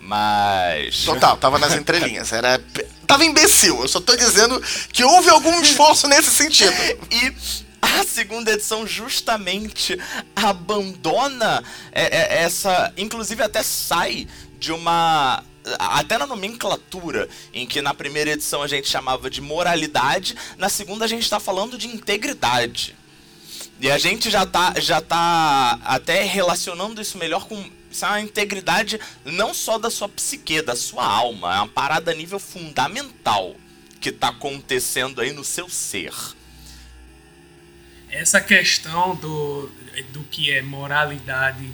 Mas. 0.04 1.04
Total, 1.04 1.36
tava 1.36 1.58
nas 1.58 1.74
entrelinhas. 1.74 2.32
Era. 2.32 2.62
Tava 3.06 3.24
imbecil. 3.24 3.80
Eu 3.80 3.88
só 3.88 4.00
tô 4.00 4.14
dizendo 4.14 4.60
que 4.92 5.02
houve 5.02 5.30
algum 5.30 5.60
esforço 5.60 6.06
nesse 6.06 6.30
sentido. 6.30 6.74
E 7.10 7.34
a 7.80 8.02
segunda 8.02 8.50
edição 8.52 8.86
justamente 8.86 9.98
abandona 10.34 11.62
é, 11.92 12.02
é, 12.02 12.42
essa. 12.42 12.92
Inclusive 12.96 13.42
até 13.42 13.62
sai 13.62 14.26
de 14.58 14.72
uma 14.72 15.42
até 15.78 16.18
na 16.18 16.26
nomenclatura, 16.26 17.28
em 17.52 17.66
que 17.66 17.80
na 17.80 17.94
primeira 17.94 18.30
edição 18.32 18.62
a 18.62 18.66
gente 18.66 18.86
chamava 18.86 19.30
de 19.30 19.40
moralidade, 19.40 20.36
na 20.58 20.68
segunda 20.68 21.06
a 21.06 21.08
gente 21.08 21.22
está 21.22 21.40
falando 21.40 21.78
de 21.78 21.88
integridade. 21.88 22.94
E 23.80 23.90
a 23.90 23.98
gente 23.98 24.30
já 24.30 24.44
tá, 24.44 24.74
já 24.78 25.00
tá 25.00 25.78
até 25.84 26.22
relacionando 26.22 27.00
isso 27.00 27.18
melhor 27.18 27.46
com 27.46 27.64
isso 27.94 28.04
é 28.04 28.08
uma 28.08 28.20
integridade 28.20 28.98
não 29.24 29.54
só 29.54 29.78
da 29.78 29.88
sua 29.88 30.08
psique, 30.08 30.60
da 30.60 30.74
sua 30.74 31.06
alma. 31.06 31.54
É 31.54 31.58
uma 31.58 31.68
parada 31.68 32.10
a 32.10 32.14
nível 32.14 32.38
fundamental 32.38 33.54
que 34.00 34.08
está 34.08 34.28
acontecendo 34.28 35.20
aí 35.20 35.32
no 35.32 35.44
seu 35.44 35.68
ser. 35.68 36.12
Essa 38.10 38.40
questão 38.40 39.16
do, 39.16 39.70
do 40.12 40.24
que 40.24 40.50
é 40.50 40.60
moralidade 40.60 41.70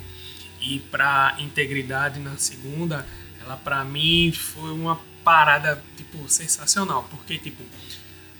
e 0.61 0.79
para 0.91 1.35
integridade 1.39 2.19
na 2.19 2.37
segunda 2.37 3.05
ela 3.41 3.57
para 3.57 3.83
mim 3.83 4.31
foi 4.31 4.71
uma 4.71 5.01
parada 5.23 5.83
tipo 5.97 6.29
sensacional, 6.29 7.07
porque 7.09 7.37
tipo 7.39 7.63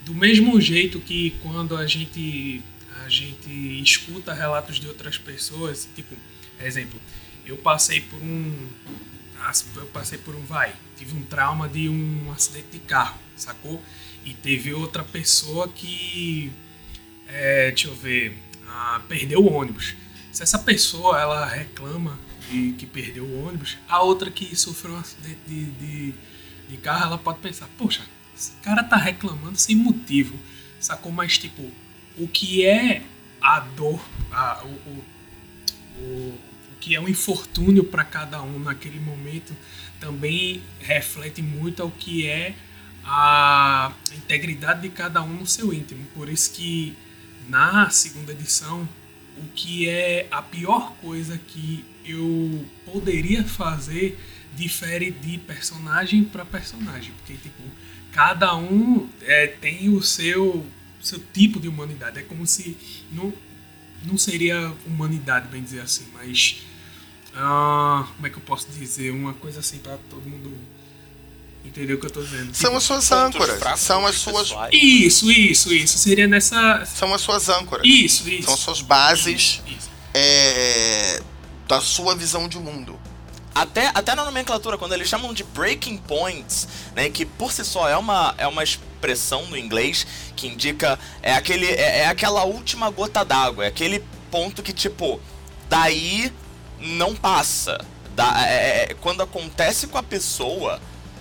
do 0.05 0.13
mesmo 0.13 0.59
jeito 0.61 0.99
que 0.99 1.31
quando 1.41 1.75
a 1.75 1.87
gente 1.87 2.63
a 3.03 3.09
gente 3.09 3.49
escuta 3.81 4.33
relatos 4.33 4.79
de 4.79 4.87
outras 4.87 5.17
pessoas, 5.17 5.89
tipo, 5.95 6.15
exemplo, 6.59 6.99
eu 7.51 7.57
passei 7.57 7.99
por 7.99 8.17
um 8.21 8.69
eu 9.75 9.85
passei 9.87 10.17
por 10.17 10.35
um 10.35 10.41
vai, 10.45 10.73
tive 10.95 11.15
um 11.15 11.23
trauma 11.23 11.67
de 11.67 11.89
um 11.89 12.31
acidente 12.31 12.67
de 12.71 12.79
carro, 12.79 13.19
sacou? 13.35 13.81
E 14.23 14.33
teve 14.33 14.73
outra 14.73 15.03
pessoa 15.03 15.67
que 15.67 16.51
é, 17.27 17.69
deixa 17.69 17.87
eu 17.87 17.95
ver, 17.95 18.37
ah, 18.67 19.01
perdeu 19.09 19.43
o 19.43 19.51
ônibus. 19.51 19.95
Se 20.31 20.43
essa 20.43 20.59
pessoa 20.59 21.19
ela 21.19 21.45
reclama 21.45 22.17
que, 22.47 22.73
que 22.73 22.85
perdeu 22.85 23.25
o 23.25 23.47
ônibus, 23.47 23.77
a 23.89 24.01
outra 24.01 24.29
que 24.31 24.55
sofreu 24.55 24.93
um 24.93 24.99
acidente 24.99 25.39
de, 25.47 25.65
de, 25.65 26.13
de 26.69 26.77
carro, 26.77 27.07
ela 27.07 27.17
pode 27.17 27.39
pensar, 27.39 27.67
poxa, 27.77 28.05
esse 28.37 28.51
cara 28.61 28.83
tá 28.83 28.95
reclamando 28.95 29.57
sem 29.57 29.75
motivo, 29.75 30.37
sacou? 30.79 31.11
Mas, 31.11 31.37
tipo, 31.37 31.69
o 32.17 32.27
que 32.27 32.65
é 32.65 33.03
a 33.41 33.59
dor, 33.59 33.99
a, 34.31 34.63
o, 34.63 35.03
o, 35.97 35.99
o 35.99 36.50
que 36.81 36.95
é 36.95 36.99
o 36.99 37.07
infortúnio 37.07 37.83
para 37.83 38.03
cada 38.03 38.41
um 38.41 38.59
naquele 38.59 38.99
momento 38.99 39.55
também 39.99 40.61
reflete 40.79 41.41
muito 41.41 41.81
ao 41.81 41.91
que 41.91 42.27
é 42.27 42.55
a 43.05 43.93
integridade 44.15 44.81
de 44.81 44.89
cada 44.89 45.21
um 45.21 45.33
no 45.33 45.47
seu 45.47 45.73
íntimo. 45.73 46.03
Por 46.13 46.27
isso 46.27 46.51
que 46.51 46.97
na 47.47 47.89
segunda 47.89 48.31
edição, 48.31 48.87
o 49.37 49.43
que 49.55 49.87
é 49.87 50.27
a 50.31 50.41
pior 50.41 50.93
coisa 50.95 51.37
que 51.37 51.85
eu 52.03 52.65
poderia 52.83 53.43
fazer 53.43 54.19
difere 54.55 55.11
de 55.11 55.37
personagem 55.37 56.23
para 56.23 56.43
personagem, 56.43 57.13
porque 57.17 57.33
tipo 57.33 57.61
cada 58.11 58.55
um 58.57 59.07
é, 59.21 59.47
tem 59.47 59.87
o 59.89 60.01
seu 60.01 60.65
seu 60.99 61.19
tipo 61.33 61.59
de 61.59 61.67
humanidade. 61.67 62.19
É 62.19 62.23
como 62.23 62.45
se 62.45 62.75
não 63.11 63.33
não 64.03 64.17
seria 64.17 64.73
humanidade, 64.87 65.47
bem 65.49 65.63
dizer 65.63 65.81
assim, 65.81 66.07
mas 66.13 66.61
ah, 67.35 68.05
como 68.15 68.27
é 68.27 68.29
que 68.29 68.37
eu 68.37 68.41
posso 68.41 68.67
dizer 68.69 69.11
uma 69.11 69.33
coisa 69.33 69.59
assim 69.59 69.77
para 69.77 69.97
todo 70.09 70.21
mundo 70.23 70.53
entender 71.63 71.93
o 71.93 71.99
que 71.99 72.05
eu 72.05 72.11
tô 72.11 72.21
dizendo? 72.21 72.53
São 72.53 72.69
Tipo, 72.71 72.77
as 72.77 72.83
suas 72.83 73.11
âncoras. 73.11 73.79
São 73.79 74.05
as 74.05 74.15
suas. 74.15 74.49
pessoais. 74.49 74.73
Isso, 74.73 75.31
isso, 75.31 75.73
isso. 75.73 75.97
Seria 75.97 76.27
nessa. 76.27 76.85
São 76.85 77.13
as 77.13 77.21
suas 77.21 77.49
âncoras. 77.49 77.85
Isso, 77.85 78.27
isso. 78.29 78.43
São 78.43 78.53
as 78.53 78.59
suas 78.59 78.81
bases 78.81 79.61
Isso. 79.67 79.89
é, 80.13 81.21
da 81.67 81.79
sua 81.79 82.15
visão 82.15 82.47
de 82.47 82.57
mundo. 82.57 82.99
Até, 83.53 83.91
até 83.93 84.15
na 84.15 84.23
nomenclatura, 84.23 84.77
quando 84.77 84.93
eles 84.93 85.09
chamam 85.09 85.33
de 85.33 85.43
breaking 85.43 85.97
points, 85.97 86.67
né, 86.95 87.09
que 87.09 87.25
por 87.25 87.51
si 87.51 87.65
só 87.65 87.87
é 87.87 87.97
uma, 87.97 88.33
é 88.37 88.47
uma 88.47 88.63
expressão 88.63 89.45
no 89.47 89.57
inglês 89.57 90.07
que 90.37 90.47
indica 90.47 90.97
é 91.21 91.33
aquele 91.33 91.65
é, 91.65 91.99
é 91.99 92.07
aquela 92.07 92.45
última 92.45 92.89
gota 92.89 93.25
d'água, 93.25 93.65
é 93.65 93.67
aquele 93.67 94.01
ponto 94.31 94.63
que 94.63 94.71
tipo 94.71 95.19
daí 95.69 96.31
não 96.81 97.15
passa. 97.15 97.79
Da, 98.15 98.45
é- 98.47 98.91
é- 98.91 98.95
quando 98.99 99.21
acontece 99.23 99.87
com 99.87 99.97
a 99.97 100.03
pessoa 100.03 100.79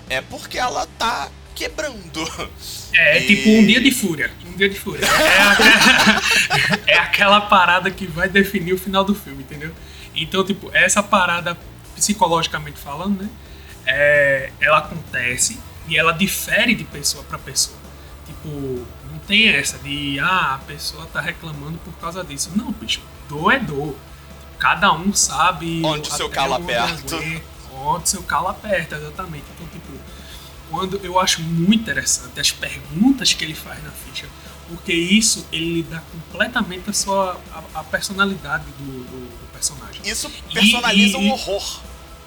é 0.09 0.21
porque 0.21 0.59
ela 0.59 0.87
tá 0.99 1.29
quebrando. 1.55 2.49
É, 2.93 3.19
é 3.19 3.23
E- 3.23 3.27
tipo 3.27 3.49
um 3.51 3.67
dia 3.67 3.81
de 3.81 3.91
fúria. 3.93 4.31
Um 4.47 4.57
dia 4.57 4.69
de 4.69 4.79
fúria. 4.79 5.05
É 5.07 5.43
aquela, 5.43 6.21
é 6.89 6.99
aquela 6.99 7.41
parada 7.43 7.91
que 7.91 8.07
vai 8.07 8.29
definir 8.29 8.73
o 8.73 8.79
final 8.79 9.05
do 9.05 9.15
filme, 9.15 9.43
entendeu? 9.43 9.73
Então, 10.15 10.45
tipo, 10.45 10.69
essa 10.73 11.03
parada, 11.03 11.57
psicologicamente 11.95 12.79
falando, 12.79 13.23
né? 13.23 13.29
é, 13.87 14.51
ela 14.61 14.79
acontece 14.79 15.59
e 15.89 15.97
ela 15.99 16.13
difere 16.13 16.75
de 16.75 16.85
pessoa 16.85 17.23
pra 17.25 17.39
pessoa. 17.39 17.77
Tipo, 18.27 18.49
não 19.11 19.19
tem 19.27 19.49
essa 19.49 19.79
de, 19.79 20.19
ah, 20.21 20.55
a 20.55 20.59
pessoa 20.67 21.07
tá 21.07 21.21
reclamando 21.21 21.79
por 21.79 21.93
causa 21.95 22.23
disso. 22.25 22.51
Não, 22.57 22.71
bicho, 22.73 23.01
dor 23.29 23.53
é 23.53 23.59
dor. 23.59 23.97
Cada 24.61 24.93
um 24.93 25.13
sabe. 25.13 25.83
Onde 25.85 26.09
o 26.09 26.13
seu 26.13 26.29
calo 26.31 26.55
aperta. 26.55 27.17
Onde 27.73 28.05
o 28.05 28.07
seu 28.07 28.23
calo 28.23 28.49
aperta, 28.49 28.95
exatamente. 28.97 29.45
Então, 29.57 29.67
tipo, 29.69 29.93
quando 30.71 31.01
eu 31.03 31.19
acho 31.19 31.43
muito 31.43 31.81
interessante 31.83 32.39
as 32.39 32.51
perguntas 32.53 33.33
que 33.33 33.43
ele 33.45 33.55
faz 33.55 33.83
na 33.83 33.91
ficha, 33.91 34.27
porque 34.69 34.93
isso 34.93 35.45
ele 35.51 35.83
dá 35.83 36.01
completamente 36.13 36.89
a 36.89 36.93
sua 36.93 37.41
a, 37.53 37.81
a 37.81 37.85
personalidade 37.85 38.65
do, 38.79 38.85
do- 39.05 39.29
do 39.41 39.53
personagem. 39.53 40.01
Isso 40.05 40.31
personaliza 40.55 41.19
o 41.19 41.27
horror. 41.31 41.81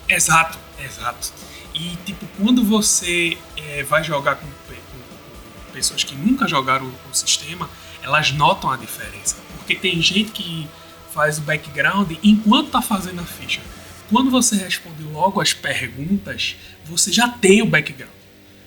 Exato, 0.09 0.57
exato. 0.83 1.31
E 1.73 1.95
tipo, 2.05 2.25
quando 2.37 2.63
você 2.65 3.37
é, 3.55 3.83
vai 3.83 4.03
jogar 4.03 4.35
com, 4.35 4.45
com- 4.47 4.73
com 4.73 5.71
pessoas 5.71 6.03
que 6.03 6.15
nunca 6.15 6.47
jogaram 6.47 6.85
o 6.87 7.15
sistema, 7.15 7.69
elas 8.01 8.31
notam 8.31 8.69
a 8.71 8.75
diferença. 8.77 9.37
Porque 9.57 9.75
tem 9.75 10.01
gente 10.01 10.31
que 10.31 10.67
faz 11.13 11.37
o 11.37 11.41
background 11.41 12.11
enquanto 12.23 12.71
tá 12.71 12.81
fazendo 12.81 13.21
a 13.21 13.25
ficha. 13.25 13.61
Quando 14.09 14.29
você 14.29 14.55
responde 14.55 15.03
logo 15.03 15.39
as 15.39 15.53
perguntas, 15.53 16.55
você 16.85 17.11
já 17.11 17.29
tem 17.29 17.61
o 17.61 17.65
background. 17.65 18.11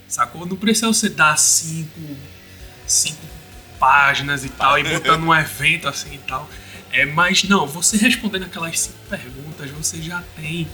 Sacou? 0.09 0.47
Não 0.47 0.57
precisa 0.57 0.87
você 0.87 1.09
dar 1.09 1.37
cinco, 1.37 2.17
cinco 2.87 3.21
páginas 3.79 4.45
e 4.45 4.49
tal, 4.49 4.79
e 4.79 4.85
botando 4.85 5.25
um 5.25 5.35
evento 5.35 5.89
assim 5.89 6.15
e 6.15 6.19
tal. 6.19 6.49
É, 6.93 7.05
mas 7.05 7.45
não, 7.45 7.67
você 7.67 7.97
respondendo 7.97 8.45
aquelas 8.45 8.79
cinco 8.81 8.99
perguntas, 9.11 9.71
você 9.71 10.01
já 10.01 10.23
tem 10.37 10.67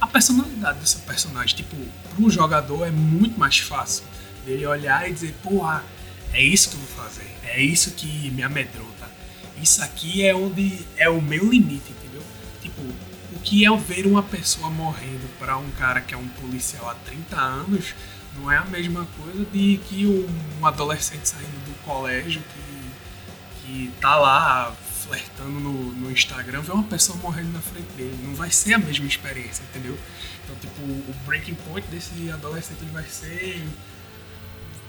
a 0.00 0.06
personalidade 0.06 0.80
desse 0.80 0.98
personagem. 0.98 1.56
Tipo, 1.56 1.76
pro 2.14 2.28
jogador 2.28 2.86
é 2.86 2.90
muito 2.90 3.38
mais 3.38 3.58
fácil 3.58 4.04
dele 4.44 4.66
olhar 4.66 5.08
e 5.08 5.12
dizer, 5.12 5.34
porra, 5.42 5.84
é 6.32 6.42
isso 6.42 6.70
que 6.70 6.74
eu 6.74 6.80
vou 6.80 7.04
fazer, 7.04 7.30
é 7.44 7.62
isso 7.62 7.92
que 7.92 8.30
me 8.30 8.42
amedronta. 8.42 9.19
Isso 9.62 9.82
aqui 9.82 10.24
é 10.24 10.34
onde 10.34 10.86
é 10.96 11.08
o 11.08 11.20
meu 11.20 11.50
limite, 11.50 11.92
entendeu? 11.92 12.22
Tipo, 12.62 12.82
o 12.82 13.40
que 13.42 13.66
é 13.66 13.76
ver 13.76 14.06
uma 14.06 14.22
pessoa 14.22 14.70
morrendo 14.70 15.28
para 15.38 15.56
um 15.56 15.70
cara 15.72 16.00
que 16.00 16.14
é 16.14 16.16
um 16.16 16.28
policial 16.28 16.88
há 16.88 16.94
30 16.94 17.36
anos 17.36 17.94
não 18.38 18.50
é 18.50 18.56
a 18.56 18.64
mesma 18.64 19.06
coisa 19.18 19.44
de 19.52 19.80
que 19.88 20.06
um 20.06 20.66
adolescente 20.66 21.28
saindo 21.28 21.64
do 21.64 21.74
colégio 21.84 22.42
que, 22.42 23.66
que 23.66 23.92
tá 24.00 24.16
lá 24.16 24.72
flertando 25.10 25.58
no, 25.58 25.92
no 25.92 26.10
Instagram 26.10 26.60
vê 26.60 26.72
uma 26.72 26.84
pessoa 26.84 27.18
morrendo 27.18 27.52
na 27.52 27.60
frente 27.60 27.88
dele. 27.96 28.16
Não 28.22 28.34
vai 28.34 28.50
ser 28.50 28.74
a 28.74 28.78
mesma 28.78 29.06
experiência, 29.06 29.64
entendeu? 29.64 29.98
Então, 30.44 30.56
tipo, 30.56 30.80
o 30.82 31.14
breaking 31.26 31.54
point 31.54 31.86
desse 31.88 32.30
adolescente 32.30 32.84
vai 32.92 33.04
ser 33.04 33.66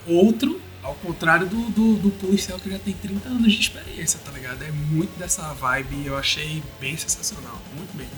outro, 0.05 0.61
ao 0.84 0.95
contrário 0.95 1.47
do, 1.47 1.69
do, 1.69 1.95
do 1.95 2.11
policial 2.11 2.59
que 2.59 2.69
já 2.69 2.79
tem 2.79 2.93
30 2.93 3.29
anos 3.29 3.53
de 3.53 3.59
experiência, 3.59 4.19
tá 4.23 4.32
ligado? 4.32 4.63
É 4.63 4.71
muito 4.71 5.17
dessa 5.17 5.53
vibe 5.53 5.95
e 5.95 6.07
eu 6.07 6.17
achei 6.17 6.63
bem 6.79 6.97
sensacional, 6.97 7.59
muito 7.75 7.95
mesmo. 7.95 8.11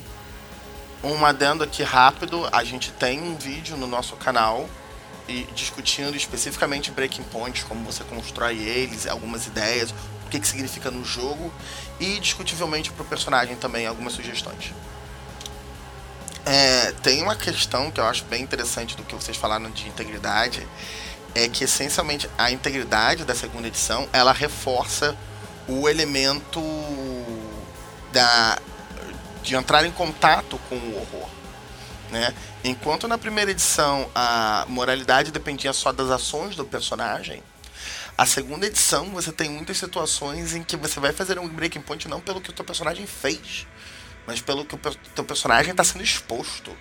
Um 1.04 1.26
adendo 1.26 1.64
aqui 1.64 1.84
rápido, 1.84 2.48
a 2.52 2.64
gente 2.64 2.92
tem 2.92 3.22
um 3.22 3.36
vídeo 3.36 3.76
no 3.76 3.86
nosso 3.86 4.16
canal 4.16 4.70
e 5.28 5.46
discutindo 5.54 6.16
especificamente 6.16 6.92
Breaking 6.92 7.24
Points, 7.24 7.64
como 7.64 7.84
você 7.84 8.04
constrói 8.06 8.58
eles, 8.58 9.06
algumas 9.08 9.46
ideias, 9.46 9.94
o 10.26 10.30
que, 10.30 10.40
que 10.40 10.48
significa 10.48 10.90
no 10.90 11.04
jogo 11.04 11.54
e 12.00 12.20
discutivelmente 12.20 12.92
pro 12.92 13.04
personagem 13.04 13.56
também 13.58 13.86
algumas 13.86 14.14
sugestões. 14.14 14.74
É, 16.46 16.92
tem 17.02 17.22
uma 17.22 17.36
questão 17.36 17.90
que 17.90 18.00
eu 18.00 18.06
acho 18.06 18.26
bem 18.26 18.44
interessante 18.44 18.98
do 18.98 19.04
que 19.04 19.16
vocês 19.16 19.38
falaram 19.38 19.70
de 19.72 19.88
integridade, 19.88 20.68
é 21.36 21.48
que 21.48 21.64
essencialmente 21.64 22.30
a 22.38 22.52
integridade 22.52 23.26
da 23.26 23.36
segunda 23.36 23.68
edição 23.68 24.08
ela 24.14 24.32
reforça 24.32 25.18
o 25.68 25.88
elemento 25.90 26.62
da 28.12 28.60
de 29.42 29.56
entrar 29.56 29.86
em 29.86 29.92
contato 29.92 30.58
com 30.70 30.76
o 30.76 30.96
horror, 30.96 31.30
né? 32.10 32.34
Enquanto 32.64 33.08
na 33.10 33.18
primeira 33.18 33.52
edição 33.52 34.10
a 34.16 34.66
moralidade 34.70 35.32
dependia 35.32 35.74
só 35.74 35.92
das 35.92 36.10
ações 36.10 36.56
do 36.56 36.64
personagem, 36.64 37.44
a 38.18 38.26
segunda 38.26 38.68
edição 38.68 39.10
você 39.10 39.32
tem 39.32 39.50
muitas 39.50 39.78
situações 39.78 40.54
em 40.54 40.64
que 40.64 40.78
você 40.78 41.00
vai 41.00 41.12
fazer 41.12 41.40
um 41.40 41.50
breaking 41.50 41.82
point 41.82 42.08
não 42.08 42.22
pelo 42.22 42.40
que 42.40 42.52
o 42.52 42.54
teu 42.54 42.64
personagem 42.64 43.06
fez, 43.06 43.68
mas 44.26 44.40
pelo 44.40 44.64
que 44.64 44.76
o 44.76 44.80
teu 45.16 45.24
personagem 45.26 45.72
está 45.72 45.84
sendo 45.84 46.04
exposto, 46.04 46.72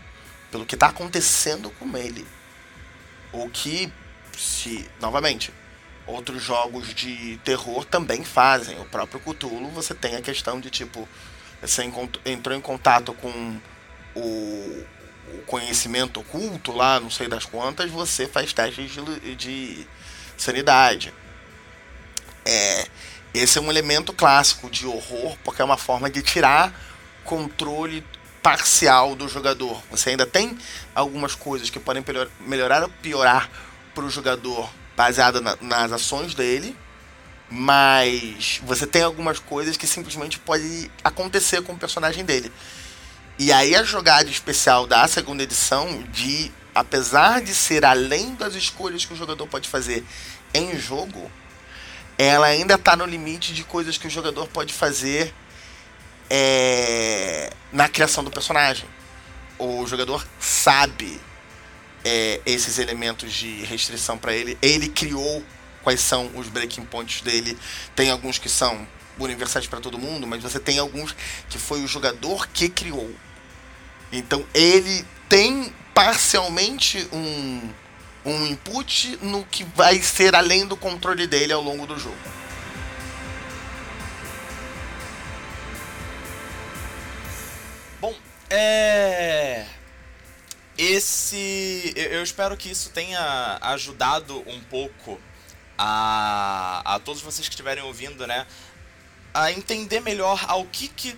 pelo 0.51 0.67
que 0.67 0.75
está 0.75 0.89
acontecendo 0.89 1.71
com 1.71 1.97
ele. 1.97 2.27
O 3.33 3.49
que, 3.49 3.91
se 4.43 4.91
novamente, 5.01 5.53
outros 6.07 6.43
jogos 6.43 6.93
de 6.95 7.39
terror 7.45 7.85
também 7.85 8.25
fazem. 8.25 8.79
O 8.81 8.85
próprio 8.85 9.21
Cthulhu, 9.21 9.69
você 9.69 9.95
tem 9.95 10.17
a 10.17 10.21
questão 10.21 10.61
de 10.61 10.69
tipo, 10.69 11.09
você 11.61 11.89
entrou 12.25 12.57
em 12.57 12.61
contato 12.61 13.15
com 13.15 13.57
o, 14.15 14.85
o 15.35 15.43
conhecimento 15.47 16.21
oculto 16.21 16.73
lá, 16.73 16.99
não 16.99 17.11
sei 17.11 17.29
das 17.29 17.45
quantas, 17.45 17.91
você 17.91 18.27
faz 18.27 18.53
testes 18.53 18.91
de, 18.91 19.37
de 19.37 19.87
sanidade. 20.37 21.15
É, 22.45 22.89
esse 23.33 23.59
é 23.59 23.61
um 23.61 23.71
elemento 23.71 24.13
clássico 24.13 24.69
de 24.69 24.87
horror, 24.87 25.37
porque 25.45 25.63
é 25.63 25.65
uma 25.65 25.77
forma 25.77 26.11
de 26.11 26.21
tirar 26.21 26.75
controle 27.25 28.05
parcial 28.43 29.15
do 29.15 29.29
jogador. 29.29 29.81
Você 29.89 30.11
ainda 30.11 30.27
tem 30.27 30.59
algumas 30.93 31.37
coisas 31.37 31.71
que 31.71 31.79
podem 31.79 32.03
melhor- 32.05 32.29
melhorar 32.41 32.83
ou 32.83 32.89
piorar 33.01 33.49
para 33.95 34.05
o 34.05 34.11
jogador 34.11 34.71
baseada 34.97 35.41
na- 35.41 35.57
nas 35.61 35.93
ações 35.93 36.35
dele, 36.35 36.77
mas 37.51 38.61
você 38.65 38.87
tem 38.87 39.03
algumas 39.03 39.39
coisas 39.39 39.77
que 39.77 39.87
simplesmente 39.87 40.39
pode 40.39 40.91
acontecer 41.05 41.63
com 41.63 41.73
o 41.73 41.79
personagem 41.79 42.25
dele. 42.25 42.53
E 43.39 43.53
aí 43.53 43.75
a 43.75 43.83
jogada 43.83 44.31
especial 44.31 44.87
da 44.87 45.07
segunda 45.09 45.43
edição 45.43 46.03
de 46.13 46.51
apesar 46.75 47.43
de 47.43 47.55
ser 47.55 47.85
além 47.85 48.35
das 48.35 48.55
escolhas 48.55 49.05
que 49.05 49.13
o 49.13 49.17
jogador 49.17 49.47
pode 49.47 49.69
fazer 49.69 50.05
em 50.55 50.79
jogo, 50.79 51.31
ela 52.17 52.47
ainda 52.47 52.75
está 52.75 52.95
no 52.97 53.05
limite 53.05 53.53
de 53.53 53.65
coisas 53.65 53.99
que 53.99 54.07
o 54.07 54.11
jogador 54.11 54.47
pode 54.49 54.73
fazer 54.73 55.35
é, 56.31 57.53
na 57.73 57.89
criação 57.89 58.25
do 58.25 58.31
personagem. 58.31 58.87
O 59.59 59.87
jogador 59.87 60.27
sabe 60.41 61.21
é, 62.05 62.41
esses 62.47 62.79
elementos 62.79 63.33
de 63.33 63.65
restrição 63.65 64.19
para 64.19 64.33
ele. 64.33 64.59
Ele 64.61 64.89
criou 64.89 65.45
quais 65.83 66.01
são 66.01 66.31
os 66.35 66.49
breaking 66.49 66.85
points 66.85 67.21
dele. 67.23 67.59
Tem 67.95 68.11
alguns 68.11 68.39
que 68.39 68.49
são 68.49 68.87
universais 69.19 69.67
para 69.67 69.81
todo 69.81 69.99
mundo, 69.99 70.27
mas 70.27 70.43
você 70.43 70.59
tem 70.59 70.79
alguns 70.79 71.15
que 71.49 71.59
foi 71.59 71.83
o 71.83 71.87
jogador 71.87 72.49
que 72.49 72.69
criou. 72.69 73.11
Então 74.13 74.45
ele 74.55 75.05
tem 75.29 75.73
parcialmente 75.95 77.07
um, 77.13 77.71
um 78.25 78.47
input 78.47 79.19
no 79.23 79.45
que 79.45 79.65
vai 79.65 80.01
ser 80.01 80.35
além 80.35 80.67
do 80.67 80.77
controle 80.77 81.27
dele 81.27 81.53
ao 81.53 81.63
longo 81.63 81.87
do 81.87 81.99
jogo. 81.99 82.17
Bom, 88.01 88.15
é. 88.51 89.67
Esse. 90.83 91.93
Eu 91.95 92.25
espero 92.25 92.57
que 92.57 92.69
isso 92.69 92.91
tenha 92.91 93.57
ajudado 93.61 94.43
um 94.51 94.61
pouco 94.65 95.21
a, 95.79 96.83
a 96.85 96.99
todos 96.99 97.23
vocês 97.23 97.47
que 97.47 97.53
estiverem 97.55 97.85
ouvindo, 97.85 98.27
né? 98.27 98.45
A 99.33 99.53
entender 99.53 100.01
melhor 100.01 100.45
ao 100.49 100.65
que, 100.65 100.89
que 100.89 101.17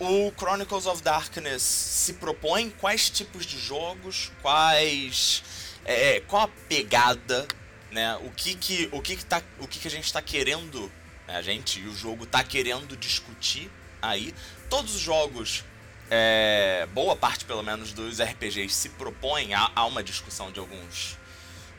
o 0.00 0.32
Chronicles 0.36 0.86
of 0.86 1.00
Darkness 1.00 1.62
se 1.62 2.14
propõe, 2.14 2.70
quais 2.70 3.08
tipos 3.08 3.46
de 3.46 3.56
jogos, 3.56 4.32
quais. 4.42 5.44
É, 5.84 6.20
qual 6.22 6.42
a 6.42 6.48
pegada, 6.68 7.46
né? 7.92 8.16
O 8.16 8.32
que 8.32 8.56
que, 8.56 8.88
o 8.90 9.00
que, 9.00 9.14
que, 9.14 9.24
tá, 9.24 9.40
o 9.60 9.68
que, 9.68 9.78
que 9.78 9.86
a 9.86 9.92
gente 9.92 10.06
está 10.06 10.20
querendo, 10.20 10.90
né? 11.28 11.36
a 11.36 11.42
gente 11.42 11.78
e 11.78 11.86
o 11.86 11.94
jogo 11.94 12.26
tá 12.26 12.42
querendo 12.42 12.96
discutir 12.96 13.70
aí. 14.02 14.34
Todos 14.68 14.96
os 14.96 15.00
jogos, 15.00 15.62
é, 16.10 16.86
boa 16.92 17.16
parte 17.16 17.44
pelo 17.44 17.62
menos 17.62 17.92
dos 17.92 18.20
RPGs 18.20 18.74
se 18.74 18.88
propõem 18.90 19.54
a, 19.54 19.70
a 19.74 19.86
uma 19.86 20.02
discussão 20.02 20.50
de 20.50 20.60
alguns, 20.60 21.18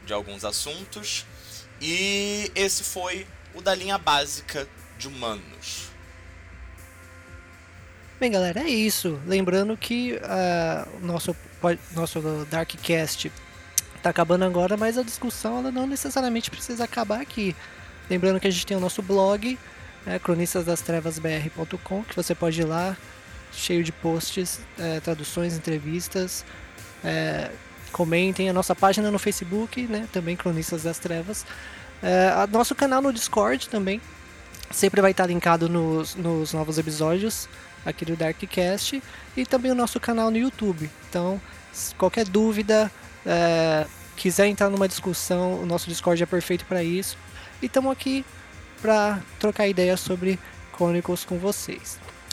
de 0.05 0.13
alguns 0.13 0.43
assuntos. 0.43 1.25
E 1.81 2.51
esse 2.55 2.83
foi 2.83 3.27
o 3.53 3.61
da 3.61 3.75
linha 3.75 3.97
básica 3.97 4.67
de 4.97 5.07
humanos. 5.07 5.89
Bem, 8.19 8.31
galera, 8.31 8.61
é 8.61 8.69
isso. 8.69 9.19
Lembrando 9.25 9.75
que 9.75 10.13
uh, 10.13 10.97
o 10.97 11.05
nosso, 11.05 11.35
nosso 11.91 12.21
Darkcast 12.49 13.31
está 13.95 14.09
acabando 14.09 14.45
agora, 14.45 14.77
mas 14.77 14.97
a 14.97 15.03
discussão 15.03 15.59
ela 15.59 15.71
não 15.71 15.85
necessariamente 15.85 16.49
precisa 16.49 16.85
acabar 16.85 17.19
aqui. 17.19 17.55
Lembrando 18.09 18.39
que 18.39 18.47
a 18.47 18.51
gente 18.51 18.65
tem 18.65 18.77
o 18.77 18.79
nosso 18.79 19.01
blog, 19.01 19.57
é, 20.05 20.17
cronistasdastrevasbr.com, 20.19 22.03
que 22.03 22.15
você 22.15 22.33
pode 22.33 22.61
ir 22.61 22.65
lá, 22.65 22.95
cheio 23.55 23.83
de 23.83 23.91
posts, 23.91 24.59
é, 24.77 24.99
traduções, 24.99 25.55
entrevistas. 25.55 26.45
É, 27.03 27.49
comentem 27.91 28.49
a 28.49 28.53
nossa 28.53 28.75
página 28.75 29.09
no 29.09 29.17
Facebook, 29.17 29.83
né, 29.83 30.07
também 30.11 30.35
Cronistas 30.35 30.83
das 30.83 30.99
Trevas. 30.99 31.45
É, 32.03 32.29
nosso 32.51 32.75
canal 32.75 33.01
no 33.01 33.13
Discord 33.13 33.69
também, 33.69 34.01
sempre 34.71 35.01
vai 35.01 35.11
estar 35.11 35.25
linkado 35.25 35.69
nos, 35.69 36.15
nos 36.15 36.53
novos 36.53 36.77
episódios 36.77 37.47
aqui 37.85 38.03
do 38.03 38.15
Darkcast 38.15 39.01
e 39.37 39.45
também 39.45 39.71
o 39.71 39.75
nosso 39.75 39.99
canal 39.99 40.29
no 40.29 40.37
YouTube. 40.37 40.89
Então, 41.09 41.39
qualquer 41.97 42.25
dúvida, 42.25 42.91
é, 43.25 43.85
quiser 44.15 44.47
entrar 44.47 44.69
numa 44.69 44.87
discussão, 44.87 45.61
o 45.61 45.65
nosso 45.65 45.89
Discord 45.89 46.21
é 46.21 46.25
perfeito 46.25 46.65
para 46.65 46.83
isso. 46.83 47.17
E 47.61 47.67
estamos 47.67 47.91
aqui 47.91 48.25
para 48.81 49.19
trocar 49.39 49.67
ideias 49.67 49.99
sobre 49.99 50.39
Chronicles 50.75 51.23
com 51.23 51.37
vocês. 51.37 52.04